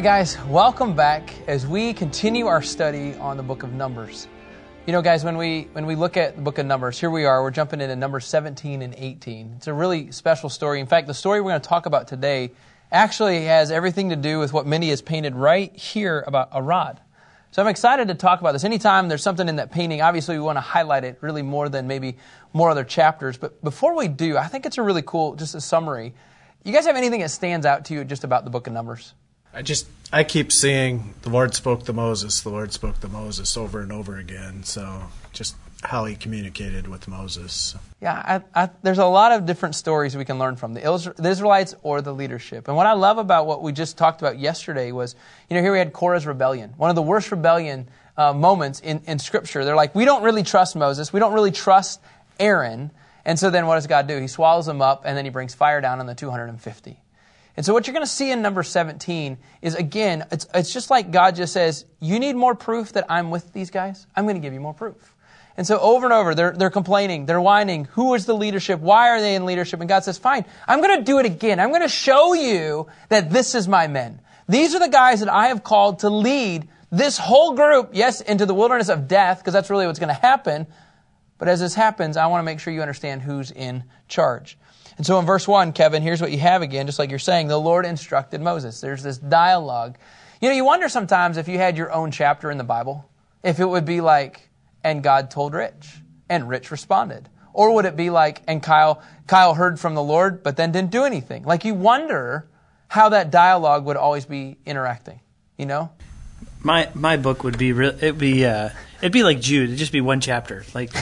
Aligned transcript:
Right, 0.00 0.04
guys, 0.04 0.38
welcome 0.46 0.96
back 0.96 1.30
as 1.46 1.66
we 1.66 1.92
continue 1.92 2.46
our 2.46 2.62
study 2.62 3.14
on 3.16 3.36
the 3.36 3.42
book 3.42 3.62
of 3.62 3.74
Numbers. 3.74 4.28
You 4.86 4.94
know, 4.94 5.02
guys, 5.02 5.24
when 5.24 5.36
we 5.36 5.68
when 5.72 5.84
we 5.84 5.94
look 5.94 6.16
at 6.16 6.36
the 6.36 6.40
book 6.40 6.56
of 6.56 6.64
Numbers, 6.64 6.98
here 6.98 7.10
we 7.10 7.26
are. 7.26 7.42
We're 7.42 7.50
jumping 7.50 7.82
into 7.82 7.94
Numbers 7.96 8.24
17 8.24 8.80
and 8.80 8.94
18. 8.96 9.56
It's 9.58 9.66
a 9.66 9.74
really 9.74 10.10
special 10.10 10.48
story. 10.48 10.80
In 10.80 10.86
fact, 10.86 11.06
the 11.06 11.12
story 11.12 11.42
we're 11.42 11.50
going 11.50 11.60
to 11.60 11.68
talk 11.68 11.84
about 11.84 12.08
today 12.08 12.52
actually 12.90 13.44
has 13.44 13.70
everything 13.70 14.08
to 14.08 14.16
do 14.16 14.38
with 14.38 14.54
what 14.54 14.66
Mindy 14.66 14.88
has 14.88 15.02
painted 15.02 15.34
right 15.34 15.76
here 15.76 16.24
about 16.26 16.48
a 16.52 16.62
rod. 16.62 16.98
So 17.50 17.60
I'm 17.60 17.68
excited 17.68 18.08
to 18.08 18.14
talk 18.14 18.40
about 18.40 18.52
this. 18.52 18.64
Anytime 18.64 19.08
there's 19.08 19.22
something 19.22 19.50
in 19.50 19.56
that 19.56 19.70
painting, 19.70 20.00
obviously 20.00 20.34
we 20.34 20.42
want 20.42 20.56
to 20.56 20.62
highlight 20.62 21.04
it 21.04 21.18
really 21.20 21.42
more 21.42 21.68
than 21.68 21.86
maybe 21.86 22.16
more 22.54 22.70
other 22.70 22.84
chapters. 22.84 23.36
But 23.36 23.62
before 23.62 23.94
we 23.94 24.08
do, 24.08 24.38
I 24.38 24.46
think 24.46 24.64
it's 24.64 24.78
a 24.78 24.82
really 24.82 25.02
cool, 25.02 25.34
just 25.34 25.54
a 25.54 25.60
summary. 25.60 26.14
You 26.64 26.72
guys 26.72 26.86
have 26.86 26.96
anything 26.96 27.20
that 27.20 27.28
stands 27.28 27.66
out 27.66 27.84
to 27.84 27.94
you 27.94 28.02
just 28.06 28.24
about 28.24 28.44
the 28.44 28.50
book 28.50 28.66
of 28.66 28.72
Numbers? 28.72 29.12
I 29.52 29.62
just 29.62 29.86
I 30.12 30.24
keep 30.24 30.52
seeing 30.52 31.14
the 31.22 31.30
Lord 31.30 31.54
spoke 31.54 31.84
to 31.84 31.92
Moses, 31.92 32.40
the 32.40 32.50
Lord 32.50 32.72
spoke 32.72 33.00
to 33.00 33.08
Moses 33.08 33.56
over 33.56 33.80
and 33.80 33.92
over 33.92 34.16
again. 34.16 34.64
So 34.64 35.04
just 35.32 35.56
how 35.82 36.04
he 36.04 36.14
communicated 36.14 36.86
with 36.88 37.08
Moses. 37.08 37.74
Yeah, 38.00 38.42
I, 38.54 38.64
I, 38.64 38.70
there's 38.82 38.98
a 38.98 39.06
lot 39.06 39.32
of 39.32 39.46
different 39.46 39.74
stories 39.74 40.16
we 40.16 40.24
can 40.24 40.38
learn 40.38 40.56
from 40.56 40.74
the, 40.74 41.14
Israelites 41.24 41.74
or 41.82 42.02
the 42.02 42.12
leadership. 42.12 42.68
And 42.68 42.76
what 42.76 42.86
I 42.86 42.92
love 42.92 43.18
about 43.18 43.46
what 43.46 43.62
we 43.62 43.72
just 43.72 43.96
talked 43.96 44.20
about 44.20 44.38
yesterday 44.38 44.92
was, 44.92 45.14
you 45.48 45.56
know, 45.56 45.62
here 45.62 45.72
we 45.72 45.78
had 45.78 45.92
Korah's 45.92 46.26
rebellion, 46.26 46.74
one 46.76 46.90
of 46.90 46.96
the 46.96 47.02
worst 47.02 47.30
rebellion 47.30 47.88
uh, 48.16 48.34
moments 48.34 48.80
in, 48.80 49.00
in 49.06 49.18
Scripture. 49.18 49.64
They're 49.64 49.76
like, 49.76 49.94
we 49.94 50.04
don't 50.04 50.22
really 50.22 50.42
trust 50.42 50.76
Moses, 50.76 51.12
we 51.12 51.20
don't 51.20 51.32
really 51.32 51.52
trust 51.52 52.00
Aaron. 52.38 52.90
And 53.24 53.38
so 53.38 53.50
then 53.50 53.66
what 53.66 53.76
does 53.76 53.86
God 53.86 54.06
do? 54.06 54.18
He 54.18 54.28
swallows 54.28 54.66
them 54.66 54.82
up 54.82 55.02
and 55.04 55.16
then 55.16 55.24
he 55.24 55.30
brings 55.30 55.54
fire 55.54 55.80
down 55.80 56.00
on 56.00 56.06
the 56.06 56.14
250. 56.14 56.98
And 57.60 57.66
so 57.66 57.74
what 57.74 57.86
you're 57.86 57.92
going 57.92 58.06
to 58.06 58.10
see 58.10 58.30
in 58.30 58.40
number 58.40 58.62
17 58.62 59.36
is 59.60 59.74
again, 59.74 60.24
it's, 60.32 60.46
it's 60.54 60.72
just 60.72 60.88
like 60.88 61.10
God 61.10 61.36
just 61.36 61.52
says, 61.52 61.84
you 62.00 62.18
need 62.18 62.34
more 62.34 62.54
proof 62.54 62.94
that 62.94 63.04
I'm 63.10 63.30
with 63.30 63.52
these 63.52 63.68
guys? 63.68 64.06
I'm 64.16 64.24
going 64.24 64.36
to 64.36 64.40
give 64.40 64.54
you 64.54 64.60
more 64.60 64.72
proof. 64.72 65.14
And 65.58 65.66
so 65.66 65.78
over 65.78 66.06
and 66.06 66.12
over, 66.14 66.34
they're, 66.34 66.52
they're 66.52 66.70
complaining, 66.70 67.26
they're 67.26 67.38
whining. 67.38 67.84
Who 67.92 68.14
is 68.14 68.24
the 68.24 68.32
leadership? 68.32 68.80
Why 68.80 69.10
are 69.10 69.20
they 69.20 69.34
in 69.34 69.44
leadership? 69.44 69.80
And 69.80 69.90
God 69.90 70.04
says, 70.04 70.16
fine, 70.16 70.46
I'm 70.66 70.80
going 70.80 71.00
to 71.00 71.04
do 71.04 71.18
it 71.18 71.26
again. 71.26 71.60
I'm 71.60 71.68
going 71.68 71.82
to 71.82 71.88
show 71.88 72.32
you 72.32 72.86
that 73.10 73.28
this 73.28 73.54
is 73.54 73.68
my 73.68 73.88
men. 73.88 74.22
These 74.48 74.74
are 74.74 74.78
the 74.78 74.88
guys 74.88 75.20
that 75.20 75.28
I 75.28 75.48
have 75.48 75.62
called 75.62 75.98
to 75.98 76.08
lead 76.08 76.66
this 76.90 77.18
whole 77.18 77.52
group, 77.52 77.90
yes, 77.92 78.22
into 78.22 78.46
the 78.46 78.54
wilderness 78.54 78.88
of 78.88 79.06
death, 79.06 79.40
because 79.40 79.52
that's 79.52 79.68
really 79.68 79.86
what's 79.86 79.98
going 79.98 80.08
to 80.08 80.14
happen. 80.14 80.66
But 81.36 81.48
as 81.48 81.60
this 81.60 81.74
happens, 81.74 82.16
I 82.16 82.24
want 82.28 82.40
to 82.40 82.46
make 82.46 82.58
sure 82.58 82.72
you 82.72 82.80
understand 82.80 83.20
who's 83.20 83.50
in 83.50 83.84
charge. 84.08 84.56
And 85.00 85.06
so 85.06 85.18
in 85.18 85.24
verse 85.24 85.48
1, 85.48 85.72
Kevin, 85.72 86.02
here's 86.02 86.20
what 86.20 86.30
you 86.30 86.36
have 86.40 86.60
again, 86.60 86.84
just 86.84 86.98
like 86.98 87.08
you're 87.08 87.18
saying. 87.18 87.48
The 87.48 87.56
Lord 87.56 87.86
instructed 87.86 88.42
Moses. 88.42 88.82
There's 88.82 89.02
this 89.02 89.16
dialogue. 89.16 89.96
You 90.42 90.50
know, 90.50 90.54
you 90.54 90.62
wonder 90.62 90.90
sometimes 90.90 91.38
if 91.38 91.48
you 91.48 91.56
had 91.56 91.78
your 91.78 91.90
own 91.90 92.10
chapter 92.10 92.50
in 92.50 92.58
the 92.58 92.64
Bible, 92.64 93.08
if 93.42 93.60
it 93.60 93.64
would 93.64 93.86
be 93.86 94.02
like, 94.02 94.50
and 94.84 95.02
God 95.02 95.30
told 95.30 95.54
Rich, 95.54 96.02
and 96.28 96.50
Rich 96.50 96.70
responded. 96.70 97.30
Or 97.54 97.76
would 97.76 97.86
it 97.86 97.96
be 97.96 98.10
like, 98.10 98.42
and 98.46 98.62
Kyle, 98.62 99.02
Kyle 99.26 99.54
heard 99.54 99.80
from 99.80 99.94
the 99.94 100.02
Lord, 100.02 100.42
but 100.42 100.58
then 100.58 100.70
didn't 100.70 100.90
do 100.90 101.04
anything? 101.04 101.44
Like 101.44 101.64
you 101.64 101.72
wonder 101.72 102.50
how 102.86 103.08
that 103.08 103.30
dialogue 103.30 103.86
would 103.86 103.96
always 103.96 104.26
be 104.26 104.58
interacting, 104.66 105.20
you 105.56 105.64
know? 105.64 105.92
My, 106.62 106.90
my 106.92 107.16
book 107.16 107.42
would 107.42 107.56
be, 107.56 107.72
real, 107.72 107.94
it'd 107.94 108.18
be, 108.18 108.44
uh, 108.44 108.68
it'd 108.98 109.12
be 109.12 109.22
like 109.22 109.40
Jude. 109.40 109.70
It'd 109.70 109.78
just 109.78 109.92
be 109.92 110.02
one 110.02 110.20
chapter. 110.20 110.62
Like, 110.74 110.92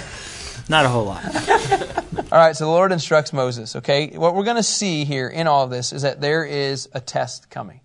not 0.68 0.84
a 0.84 0.88
whole 0.88 1.06
lot. 1.06 1.24
all 2.18 2.38
right, 2.38 2.56
so 2.56 2.64
the 2.64 2.70
Lord 2.70 2.92
instructs 2.92 3.32
Moses, 3.32 3.76
okay? 3.76 4.08
What 4.16 4.34
we're 4.34 4.44
going 4.44 4.56
to 4.56 4.62
see 4.62 5.04
here 5.04 5.28
in 5.28 5.46
all 5.46 5.64
of 5.64 5.70
this 5.70 5.92
is 5.92 6.02
that 6.02 6.20
there 6.20 6.44
is 6.44 6.88
a 6.92 7.00
test 7.00 7.48
coming. 7.48 7.80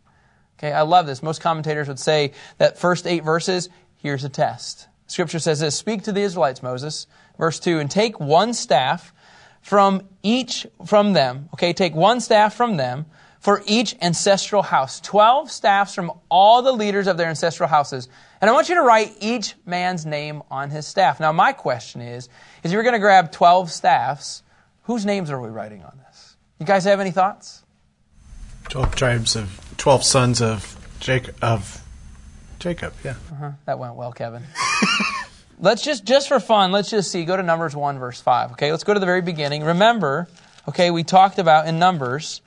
Okay, 0.57 0.71
I 0.71 0.81
love 0.81 1.05
this. 1.05 1.21
Most 1.21 1.41
commentators 1.41 1.87
would 1.87 1.99
say 1.99 2.31
that 2.57 2.77
first 2.77 3.05
eight 3.05 3.23
verses, 3.23 3.69
here's 3.97 4.23
a 4.23 4.29
test. 4.29 4.87
Scripture 5.07 5.39
says 5.39 5.59
this 5.59 5.75
Speak 5.75 6.03
to 6.03 6.11
the 6.11 6.21
Israelites, 6.21 6.63
Moses. 6.63 7.07
Verse 7.37 7.59
2 7.59 7.79
And 7.79 7.91
take 7.91 8.19
one 8.19 8.53
staff 8.53 9.13
from 9.61 10.01
each, 10.23 10.65
from 10.85 11.13
them, 11.13 11.49
okay? 11.53 11.73
Take 11.73 11.95
one 11.95 12.19
staff 12.19 12.55
from 12.55 12.77
them 12.77 13.05
for 13.43 13.61
each 13.65 13.95
ancestral 14.01 14.61
house. 14.61 15.01
Twelve 15.01 15.51
staffs 15.51 15.93
from 15.93 16.13
all 16.29 16.61
the 16.61 16.71
leaders 16.71 17.07
of 17.07 17.17
their 17.17 17.27
ancestral 17.27 17.67
houses. 17.67 18.07
And 18.43 18.49
I 18.49 18.53
want 18.53 18.67
you 18.67 18.75
to 18.75 18.81
write 18.81 19.15
each 19.21 19.55
man's 19.65 20.05
name 20.05 20.43
on 20.51 20.69
his 20.69 20.85
staff. 20.85 21.17
Now, 21.17 21.31
my 21.31 21.53
question 21.53 22.01
is, 22.01 22.27
is 22.61 22.73
you're 22.73 22.83
going 22.83 22.91
to 22.91 22.99
grab 22.99 23.31
12 23.31 23.71
staffs, 23.71 24.43
whose 24.81 25.05
names 25.05 25.31
are 25.31 25.39
we 25.39 25.47
writing 25.47 25.81
on 25.81 25.97
this? 26.05 26.35
You 26.59 26.65
guys 26.65 26.83
have 26.83 26.99
any 26.99 27.11
thoughts? 27.11 27.63
12 28.67 28.95
tribes 28.95 29.37
of, 29.37 29.73
12 29.77 30.03
sons 30.03 30.41
of 30.41 30.77
Jacob, 30.99 31.37
of 31.41 31.85
Jacob, 32.59 32.93
yeah. 33.01 33.11
Uh-huh. 33.31 33.51
That 33.63 33.79
went 33.79 33.95
well, 33.95 34.11
Kevin. 34.11 34.43
let's 35.61 35.81
just, 35.81 36.03
just 36.03 36.27
for 36.27 36.41
fun, 36.41 36.73
let's 36.73 36.89
just 36.89 37.11
see. 37.11 37.23
Go 37.23 37.37
to 37.37 37.43
Numbers 37.43 37.77
1, 37.77 37.97
verse 37.97 38.19
5. 38.19 38.51
Okay, 38.51 38.71
let's 38.71 38.83
go 38.83 38.93
to 38.93 38.99
the 38.99 39.05
very 39.05 39.21
beginning. 39.21 39.63
Remember, 39.63 40.27
okay, 40.67 40.91
we 40.91 41.05
talked 41.05 41.39
about 41.39 41.65
in 41.65 41.79
Numbers, 41.79 42.41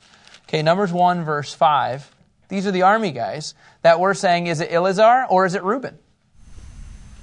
okay, 0.46 0.60
Numbers 0.60 0.92
1, 0.92 1.24
verse 1.24 1.54
5. 1.54 2.15
These 2.48 2.66
are 2.66 2.70
the 2.70 2.82
army 2.82 3.12
guys 3.12 3.54
that 3.82 4.00
we're 4.00 4.14
saying, 4.14 4.46
is 4.46 4.60
it 4.60 4.72
Eleazar 4.72 5.26
or 5.28 5.46
is 5.46 5.54
it 5.54 5.62
Reuben? 5.62 5.98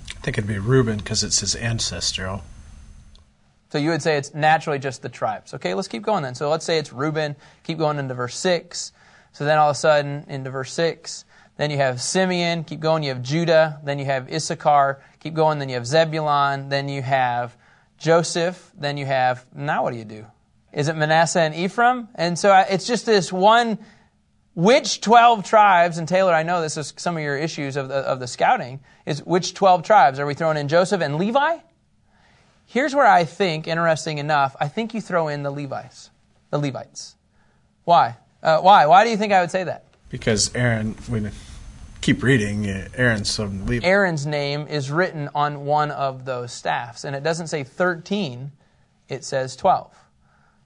I 0.10 0.20
think 0.22 0.38
it'd 0.38 0.48
be 0.48 0.60
Reuben 0.60 0.98
because 0.98 1.24
it's 1.24 1.40
his 1.40 1.56
ancestral. 1.56 2.44
So 3.72 3.80
you 3.80 3.90
would 3.90 4.04
say 4.04 4.18
it's 4.18 4.34
naturally 4.36 4.80
just 4.80 5.02
the 5.02 5.10
tribes. 5.10 5.54
Okay, 5.56 5.74
let's 5.74 5.88
keep 5.88 6.04
going 6.04 6.24
then. 6.24 6.36
So 6.36 6.50
let's 6.50 6.64
say 6.64 6.78
it's 6.78 6.94
Reuben. 6.94 7.36
Keep 7.64 7.80
going 7.80 7.98
into 7.98 8.14
verse 8.14 8.38
6. 8.38 8.92
So 9.32 9.46
then 9.46 9.58
all 9.58 9.72
of 9.72 9.76
a 9.76 9.80
sudden, 9.80 10.26
into 10.28 10.52
verse 10.52 10.72
6, 10.74 11.26
then 11.58 11.72
you 11.72 11.78
have 11.78 12.00
Simeon. 12.00 12.64
Keep 12.66 12.82
going. 12.82 13.02
You 13.02 13.10
have 13.10 13.24
Judah. 13.24 13.80
Then 13.84 13.98
you 13.98 14.06
have 14.06 14.32
Issachar. 14.32 15.02
Keep 15.20 15.34
going. 15.34 15.58
Then 15.58 15.70
you 15.70 15.76
have 15.76 15.88
Zebulon. 15.88 16.70
Then 16.70 16.88
you 16.88 17.02
have 17.02 17.58
Joseph. 17.98 18.72
Then 18.78 18.98
you 18.98 19.08
have, 19.08 19.46
now 19.56 19.84
what 19.84 19.94
do 19.94 19.98
you 19.98 20.06
do? 20.06 20.26
Is 20.72 20.88
it 20.88 20.96
Manasseh 20.96 21.42
and 21.42 21.56
Ephraim? 21.56 22.10
And 22.16 22.38
so 22.38 22.56
it's 22.70 22.86
just 22.86 23.06
this 23.06 23.34
one, 23.34 23.80
which 24.56 25.02
12 25.02 25.44
tribes, 25.46 25.98
and 25.98 26.08
Taylor, 26.08 26.34
I 26.34 26.44
know 26.44 26.62
this 26.62 26.78
is 26.78 26.94
some 26.98 27.18
of 27.18 27.24
your 27.24 27.38
issues 27.38 27.76
of 27.76 27.88
the, 27.88 27.96
of 27.96 28.20
the 28.20 28.28
scouting, 28.28 28.82
is 29.06 29.24
which 29.26 29.54
12 29.54 29.84
tribes? 29.84 30.20
Are 30.20 30.26
we 30.26 30.34
throwing 30.34 30.58
in 30.58 30.68
Joseph 30.68 31.02
and 31.02 31.18
Levi? 31.18 31.58
Here's 32.66 32.96
where 32.96 33.08
I 33.08 33.26
think, 33.26 33.68
interesting 33.68 34.20
enough, 34.20 34.56
I 34.60 34.68
think 34.68 34.94
you 34.94 35.02
throw 35.02 35.28
in 35.28 35.44
the 35.44 35.52
Levites, 35.52 36.12
the 36.50 36.58
Levites. 36.58 37.16
Why? 37.84 38.16
Uh, 38.42 38.60
why? 38.60 38.86
Why 38.86 39.04
do 39.04 39.10
you 39.10 39.18
think 39.18 39.34
I 39.34 39.42
would 39.42 39.52
say 39.52 39.64
that? 39.64 39.86
Because 40.10 40.54
Aaron, 40.56 40.96
we 41.10 41.28
keep 42.02 42.22
reading, 42.22 42.68
Aaron's 42.68 43.36
from 43.36 43.66
Levi. 43.66 43.86
Aaron's 43.86 44.26
name 44.26 44.68
is 44.68 44.92
written 44.92 45.30
on 45.34 45.66
one 45.66 45.92
of 45.92 46.26
those 46.26 46.52
staffs, 46.52 47.04
and 47.04 47.16
it 47.16 47.24
doesn't 47.24 47.48
say 47.48 47.64
13, 47.64 48.52
it 49.10 49.24
says 49.24 49.56
12. 49.56 50.03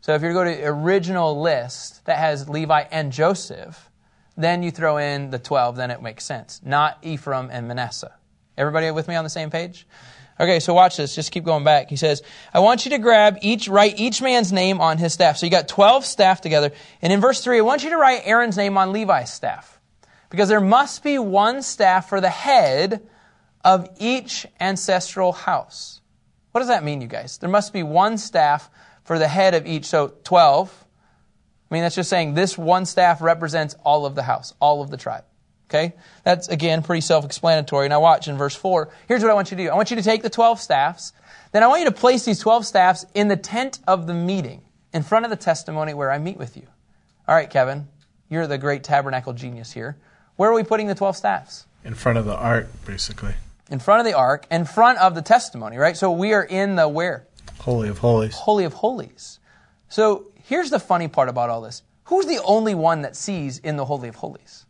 So 0.07 0.15
if 0.15 0.23
you 0.23 0.31
go 0.31 0.45
to 0.45 0.49
the 0.49 0.65
original 0.65 1.41
list 1.41 2.05
that 2.05 2.17
has 2.17 2.47
Levi 2.47 2.85
and 2.91 3.11
Joseph, 3.11 3.89
then 4.37 4.63
you 4.63 4.71
throw 4.71 4.95
in 4.95 5.31
the 5.31 5.37
12, 5.37 5.75
then 5.75 5.91
it 5.91 6.01
makes 6.01 6.23
sense. 6.23 6.61
Not 6.63 6.97
Ephraim 7.01 7.49
and 7.51 7.67
Manasseh. 7.67 8.15
Everybody 8.57 8.89
with 8.91 9.09
me 9.09 9.15
on 9.15 9.25
the 9.25 9.29
same 9.29 9.49
page? 9.49 9.85
Okay, 10.39 10.61
so 10.61 10.73
watch 10.73 10.95
this. 10.95 11.13
Just 11.13 11.33
keep 11.33 11.43
going 11.43 11.65
back. 11.65 11.89
He 11.89 11.97
says, 11.97 12.23
I 12.53 12.59
want 12.59 12.85
you 12.85 12.91
to 12.91 12.99
grab 12.99 13.39
each, 13.41 13.67
write 13.67 13.99
each 13.99 14.21
man's 14.21 14.53
name 14.53 14.79
on 14.79 14.97
his 14.97 15.11
staff. 15.11 15.35
So 15.35 15.45
you 15.45 15.49
got 15.49 15.67
12 15.67 16.05
staff 16.05 16.39
together. 16.39 16.71
And 17.01 17.11
in 17.11 17.19
verse 17.19 17.43
3, 17.43 17.57
I 17.57 17.61
want 17.61 17.83
you 17.83 17.89
to 17.89 17.97
write 17.97 18.21
Aaron's 18.23 18.55
name 18.55 18.77
on 18.77 18.93
Levi's 18.93 19.33
staff. 19.33 19.77
Because 20.29 20.47
there 20.47 20.61
must 20.61 21.03
be 21.03 21.19
one 21.19 21.61
staff 21.61 22.07
for 22.07 22.21
the 22.21 22.29
head 22.29 23.05
of 23.61 23.89
each 23.99 24.47
ancestral 24.61 25.33
house. 25.33 25.99
What 26.53 26.61
does 26.61 26.69
that 26.69 26.85
mean, 26.85 27.01
you 27.01 27.07
guys? 27.07 27.39
There 27.39 27.49
must 27.49 27.73
be 27.73 27.83
one 27.83 28.17
staff 28.17 28.69
for 29.07 29.17
the 29.17 29.27
head 29.27 29.55
of 29.55 29.65
each. 29.65 29.85
So 29.85 30.13
12. 30.25 30.85
I 31.69 31.73
mean, 31.73 31.81
that's 31.81 31.95
just 31.95 32.09
saying 32.09 32.33
this 32.33 32.57
one 32.57 32.85
staff 32.85 33.21
represents 33.21 33.75
all 33.83 34.05
of 34.05 34.15
the 34.15 34.23
house, 34.23 34.53
all 34.59 34.81
of 34.81 34.89
the 34.89 34.97
tribe. 34.97 35.23
Okay? 35.69 35.93
That's, 36.23 36.47
again, 36.49 36.83
pretty 36.83 37.01
self 37.01 37.25
explanatory. 37.25 37.89
Now, 37.89 38.01
watch 38.01 38.27
in 38.27 38.37
verse 38.37 38.55
4. 38.55 38.89
Here's 39.07 39.21
what 39.21 39.31
I 39.31 39.33
want 39.33 39.51
you 39.51 39.57
to 39.57 39.63
do 39.63 39.69
I 39.69 39.75
want 39.75 39.89
you 39.89 39.97
to 39.97 40.03
take 40.03 40.21
the 40.21 40.29
12 40.29 40.59
staffs. 40.59 41.13
Then 41.53 41.63
I 41.63 41.67
want 41.67 41.79
you 41.79 41.85
to 41.85 41.93
place 41.93 42.25
these 42.25 42.39
12 42.39 42.65
staffs 42.65 43.05
in 43.15 43.29
the 43.29 43.37
tent 43.37 43.79
of 43.87 44.05
the 44.05 44.13
meeting, 44.13 44.61
in 44.93 45.03
front 45.03 45.25
of 45.25 45.31
the 45.31 45.37
testimony 45.37 45.93
where 45.93 46.11
I 46.11 46.17
meet 46.19 46.37
with 46.37 46.57
you. 46.57 46.67
All 47.27 47.35
right, 47.35 47.49
Kevin, 47.49 47.87
you're 48.29 48.47
the 48.47 48.57
great 48.57 48.83
tabernacle 48.83 49.33
genius 49.33 49.71
here. 49.71 49.97
Where 50.35 50.49
are 50.49 50.53
we 50.53 50.63
putting 50.63 50.87
the 50.87 50.95
12 50.95 51.15
staffs? 51.15 51.65
In 51.83 51.95
front 51.95 52.17
of 52.17 52.25
the 52.25 52.35
ark, 52.35 52.67
basically. 52.85 53.35
In 53.71 53.79
front 53.79 54.01
of 54.01 54.05
the 54.05 54.13
ark, 54.13 54.45
in 54.51 54.65
front 54.65 54.99
of 54.99 55.15
the 55.15 55.21
testimony, 55.21 55.77
right? 55.77 55.95
So 55.95 56.11
we 56.11 56.33
are 56.33 56.43
in 56.43 56.75
the 56.75 56.87
where? 56.87 57.25
Holy 57.59 57.89
of 57.89 57.97
Holies. 57.99 58.33
Holy 58.33 58.63
of 58.63 58.73
Holies. 58.73 59.39
So 59.89 60.27
here's 60.43 60.69
the 60.69 60.79
funny 60.79 61.07
part 61.07 61.29
about 61.29 61.49
all 61.49 61.61
this. 61.61 61.83
Who's 62.05 62.25
the 62.25 62.41
only 62.43 62.75
one 62.75 63.01
that 63.01 63.15
sees 63.15 63.59
in 63.59 63.75
the 63.75 63.85
Holy 63.85 64.07
of 64.07 64.15
Holies? 64.15 64.65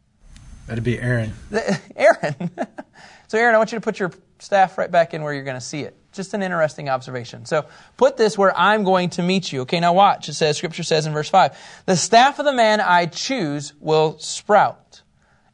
That'd 0.68 0.84
be 0.84 1.00
Aaron. 1.00 1.34
Aaron. 1.96 2.52
so, 3.28 3.38
Aaron, 3.38 3.56
I 3.56 3.58
want 3.58 3.72
you 3.72 3.78
to 3.78 3.84
put 3.84 4.00
your 4.00 4.12
staff 4.40 4.78
right 4.78 4.92
back 4.92 5.14
in 5.14 5.24
where 5.24 5.34
you're 5.34 5.44
going 5.44 5.56
to 5.56 5.62
see 5.62 5.82
it. 5.82 5.96
Just 6.12 6.34
an 6.34 6.42
interesting 6.42 6.90
observation. 6.90 7.46
So, 7.46 7.66
put 7.96 8.18
this 8.18 8.38
where 8.38 8.58
I'm 8.58 8.84
going 8.84 9.12
to 9.12 9.24
meet 9.24 9.52
you. 9.52 9.62
Okay, 9.62 9.80
now 9.80 9.94
watch. 9.94 10.30
It 10.30 10.34
says, 10.34 10.58
Scripture 10.58 10.84
says 10.84 11.06
in 11.06 11.14
verse 11.14 11.30
5, 11.30 11.58
The 11.86 11.96
staff 11.96 12.40
of 12.40 12.46
the 12.46 12.54
man 12.54 12.82
I 12.82 13.06
choose 13.06 13.74
will 13.80 14.18
sprout. 14.20 15.04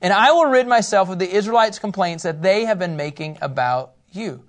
and 0.01 0.13
I 0.13 0.31
will 0.31 0.45
rid 0.45 0.67
myself 0.67 1.09
of 1.09 1.19
the 1.19 1.29
Israelites' 1.29 1.79
complaints 1.79 2.23
that 2.23 2.41
they 2.41 2.65
have 2.65 2.79
been 2.79 2.95
making 2.95 3.37
about 3.41 3.93
you. 4.11 4.43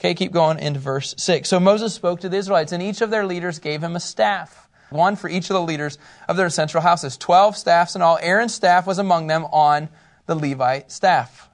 Okay, 0.00 0.14
keep 0.14 0.30
going 0.30 0.60
into 0.60 0.78
verse 0.78 1.14
6. 1.18 1.48
So 1.48 1.58
Moses 1.58 1.92
spoke 1.92 2.20
to 2.20 2.28
the 2.28 2.36
Israelites, 2.36 2.70
and 2.70 2.82
each 2.82 3.00
of 3.00 3.10
their 3.10 3.26
leaders 3.26 3.58
gave 3.58 3.82
him 3.82 3.96
a 3.96 4.00
staff, 4.00 4.68
one 4.90 5.16
for 5.16 5.28
each 5.28 5.50
of 5.50 5.54
the 5.54 5.62
leaders 5.62 5.98
of 6.28 6.36
their 6.36 6.50
central 6.50 6.82
houses. 6.82 7.16
Twelve 7.16 7.56
staffs 7.56 7.96
in 7.96 8.02
all. 8.02 8.18
Aaron's 8.22 8.54
staff 8.54 8.86
was 8.86 8.98
among 8.98 9.26
them 9.26 9.44
on 9.46 9.88
the 10.26 10.36
Levite 10.36 10.92
staff. 10.92 11.48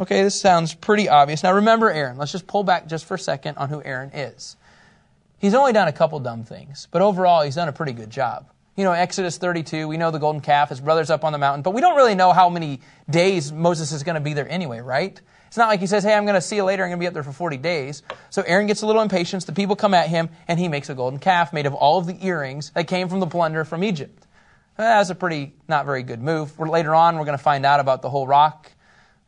Okay, 0.00 0.22
this 0.22 0.40
sounds 0.40 0.74
pretty 0.74 1.08
obvious. 1.08 1.42
Now 1.42 1.52
remember 1.54 1.90
Aaron. 1.90 2.16
Let's 2.16 2.32
just 2.32 2.46
pull 2.46 2.64
back 2.64 2.86
just 2.86 3.04
for 3.04 3.14
a 3.14 3.18
second 3.18 3.58
on 3.58 3.68
who 3.68 3.82
Aaron 3.82 4.10
is. 4.14 4.56
He's 5.38 5.54
only 5.54 5.72
done 5.72 5.88
a 5.88 5.92
couple 5.92 6.18
dumb 6.20 6.44
things, 6.44 6.88
but 6.90 7.02
overall 7.02 7.42
he's 7.42 7.56
done 7.56 7.68
a 7.68 7.72
pretty 7.72 7.92
good 7.92 8.10
job. 8.10 8.48
You 8.76 8.84
know, 8.84 8.92
Exodus 8.92 9.38
32, 9.38 9.88
we 9.88 9.96
know 9.96 10.12
the 10.12 10.18
golden 10.18 10.40
calf, 10.40 10.68
his 10.68 10.80
brother's 10.80 11.10
up 11.10 11.24
on 11.24 11.32
the 11.32 11.38
mountain, 11.38 11.62
but 11.62 11.74
we 11.74 11.80
don't 11.80 11.96
really 11.96 12.14
know 12.14 12.32
how 12.32 12.48
many 12.48 12.80
days 13.10 13.52
Moses 13.52 13.90
is 13.90 14.04
going 14.04 14.14
to 14.14 14.20
be 14.20 14.34
there 14.34 14.48
anyway, 14.48 14.78
right? 14.78 15.20
It's 15.48 15.56
not 15.56 15.68
like 15.68 15.80
he 15.80 15.86
says, 15.86 16.04
hey, 16.04 16.14
I'm 16.14 16.24
going 16.24 16.34
to 16.34 16.40
see 16.40 16.56
you 16.56 16.64
later. 16.64 16.84
I'm 16.84 16.90
going 16.90 16.98
to 16.98 17.02
be 17.02 17.08
up 17.08 17.14
there 17.14 17.22
for 17.22 17.32
40 17.32 17.56
days. 17.56 18.02
So 18.30 18.42
Aaron 18.42 18.66
gets 18.66 18.82
a 18.82 18.86
little 18.86 19.02
impatient. 19.02 19.44
The 19.44 19.52
people 19.52 19.76
come 19.76 19.94
at 19.94 20.08
him, 20.08 20.28
and 20.46 20.58
he 20.58 20.68
makes 20.68 20.88
a 20.88 20.94
golden 20.94 21.18
calf 21.18 21.52
made 21.52 21.66
of 21.66 21.74
all 21.74 21.98
of 21.98 22.06
the 22.06 22.24
earrings 22.24 22.70
that 22.70 22.86
came 22.86 23.08
from 23.08 23.20
the 23.20 23.26
plunder 23.26 23.64
from 23.64 23.82
Egypt. 23.82 24.26
That's 24.76 25.10
a 25.10 25.14
pretty 25.14 25.54
not 25.66 25.86
very 25.86 26.04
good 26.04 26.22
move. 26.22 26.58
Later 26.58 26.94
on, 26.94 27.16
we're 27.16 27.24
going 27.24 27.36
to 27.36 27.42
find 27.42 27.66
out 27.66 27.80
about 27.80 28.00
the 28.00 28.08
whole 28.08 28.26
rock 28.26 28.70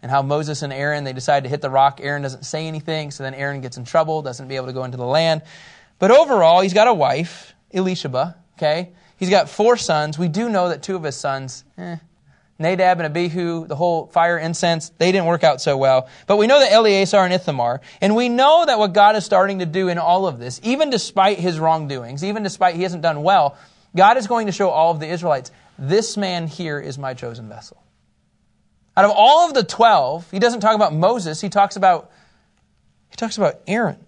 and 0.03 0.11
how 0.11 0.23
Moses 0.23 0.63
and 0.63 0.73
Aaron, 0.73 1.05
they 1.05 1.13
decide 1.13 1.43
to 1.43 1.51
hit 1.51 1.61
the 1.61 1.71
rock. 1.71 2.01
Aaron 2.03 2.23
doesn't 2.23 2.45
say 2.45 2.67
anything, 2.67 3.11
so 3.11 3.23
then 3.25 3.35
Aaron 3.35 3.61
gets 3.61 3.77
in 3.77 3.85
trouble, 3.85 4.23
doesn't 4.23 4.49
be 4.49 4.57
able 4.57 4.67
to 4.67 4.73
go 4.73 4.85
into 4.85 4.97
the 4.97 5.05
land. 5.05 5.43
But 5.99 6.11
overall, 6.11 6.61
he's 6.61 6.73
got 6.73 6.89
a 6.89 6.95
wife, 6.95 7.55
Elisheba, 7.75 8.37
okay? 8.57 8.93
He's 9.19 9.29
got 9.29 9.49
four 9.51 9.77
sons. 9.77 10.19
We 10.19 10.29
do 10.29 10.49
know 10.49 10.71
that 10.71 10.83
two 10.83 10.97
of 10.97 11.03
his 11.03 11.17
sons, 11.17 11.65
eh, 11.77 11.97
Nadab 12.61 12.99
and 12.99 13.07
Abihu, 13.07 13.67
the 13.67 13.75
whole 13.75 14.07
fire 14.07 14.39
incense, 14.39 14.91
they 14.99 15.11
didn't 15.11 15.27
work 15.27 15.43
out 15.43 15.61
so 15.61 15.77
well. 15.77 16.09
But 16.27 16.37
we 16.37 16.47
know 16.47 16.61
that 16.61 16.71
Eleazar 16.71 17.19
and 17.19 17.33
Ithamar, 17.33 17.81
and 18.01 18.15
we 18.15 18.29
know 18.29 18.65
that 18.67 18.79
what 18.79 18.93
God 18.93 19.17
is 19.17 19.25
starting 19.25 19.61
to 19.61 19.67
do 19.67 19.89
in 19.89 19.99
all 19.99 20.27
of 20.27 20.39
this, 20.39 20.61
even 20.63 20.91
despite 20.91 21.39
his 21.39 21.59
wrongdoings, 21.59 22.23
even 22.23 22.43
despite 22.43 22.77
he 22.77 22.83
hasn't 22.83 23.03
done 23.03 23.23
well, 23.23 23.57
God 23.97 24.19
is 24.19 24.27
going 24.27 24.47
to 24.47 24.53
show 24.53 24.69
all 24.69 24.91
of 24.93 25.01
the 25.01 25.09
Israelites, 25.09 25.51
this 25.79 26.17
man 26.17 26.47
here 26.47 26.79
is 26.79 26.99
my 26.99 27.15
chosen 27.15 27.49
vessel. 27.49 27.83
Out 28.97 29.07
of 29.07 29.13
all 29.13 29.49
of 29.49 29.55
the 29.55 29.65
12, 29.65 30.31
he 30.31 30.39
doesn't 30.39 30.61
talk 30.61 30.75
about 30.75 30.93
Moses, 30.93 31.41
he 31.41 31.49
talks 31.49 31.77
about, 31.77 32.11
he 33.09 33.17
talks 33.17 33.39
about 33.39 33.61
Aaron. 33.67 34.05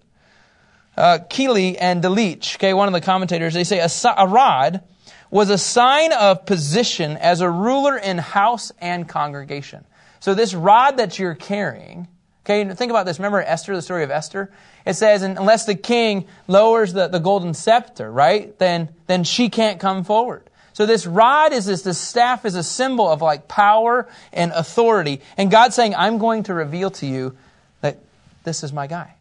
Uh, 0.95 1.17
Keeley 1.27 1.75
and 1.79 2.03
Delitzsch, 2.03 2.57
okay, 2.57 2.75
one 2.75 2.87
of 2.87 2.93
the 2.93 3.01
commentators, 3.01 3.55
they 3.55 3.63
say 3.63 3.79
a, 3.79 3.89
a 4.15 4.27
rod 4.27 4.83
was 5.33 5.49
a 5.49 5.57
sign 5.57 6.13
of 6.13 6.45
position 6.45 7.17
as 7.17 7.41
a 7.41 7.49
ruler 7.49 7.97
in 7.97 8.19
house 8.19 8.71
and 8.79 9.09
congregation. 9.09 9.83
So 10.19 10.35
this 10.35 10.53
rod 10.53 10.97
that 10.97 11.17
you're 11.17 11.33
carrying, 11.33 12.07
okay, 12.45 12.63
think 12.75 12.91
about 12.91 13.07
this. 13.07 13.17
Remember 13.17 13.41
Esther, 13.41 13.75
the 13.75 13.81
story 13.81 14.03
of 14.03 14.11
Esther? 14.11 14.51
It 14.85 14.93
says, 14.93 15.23
unless 15.23 15.65
the 15.65 15.73
king 15.73 16.27
lowers 16.47 16.93
the, 16.93 17.07
the 17.07 17.17
golden 17.17 17.55
scepter, 17.55 18.11
right, 18.11 18.57
then, 18.59 18.89
then 19.07 19.23
she 19.23 19.49
can't 19.49 19.79
come 19.79 20.03
forward. 20.03 20.47
So 20.73 20.85
this 20.85 21.07
rod 21.07 21.51
is 21.51 21.65
this, 21.65 21.81
this 21.81 21.97
staff 21.97 22.45
is 22.45 22.53
a 22.53 22.63
symbol 22.63 23.09
of 23.09 23.23
like 23.23 23.47
power 23.47 24.07
and 24.31 24.51
authority. 24.51 25.19
And 25.35 25.49
God's 25.49 25.75
saying, 25.75 25.95
I'm 25.95 26.19
going 26.19 26.43
to 26.43 26.53
reveal 26.53 26.91
to 26.91 27.07
you 27.07 27.35
that 27.81 27.97
this 28.43 28.63
is 28.63 28.71
my 28.71 28.85
guy. 28.85 29.15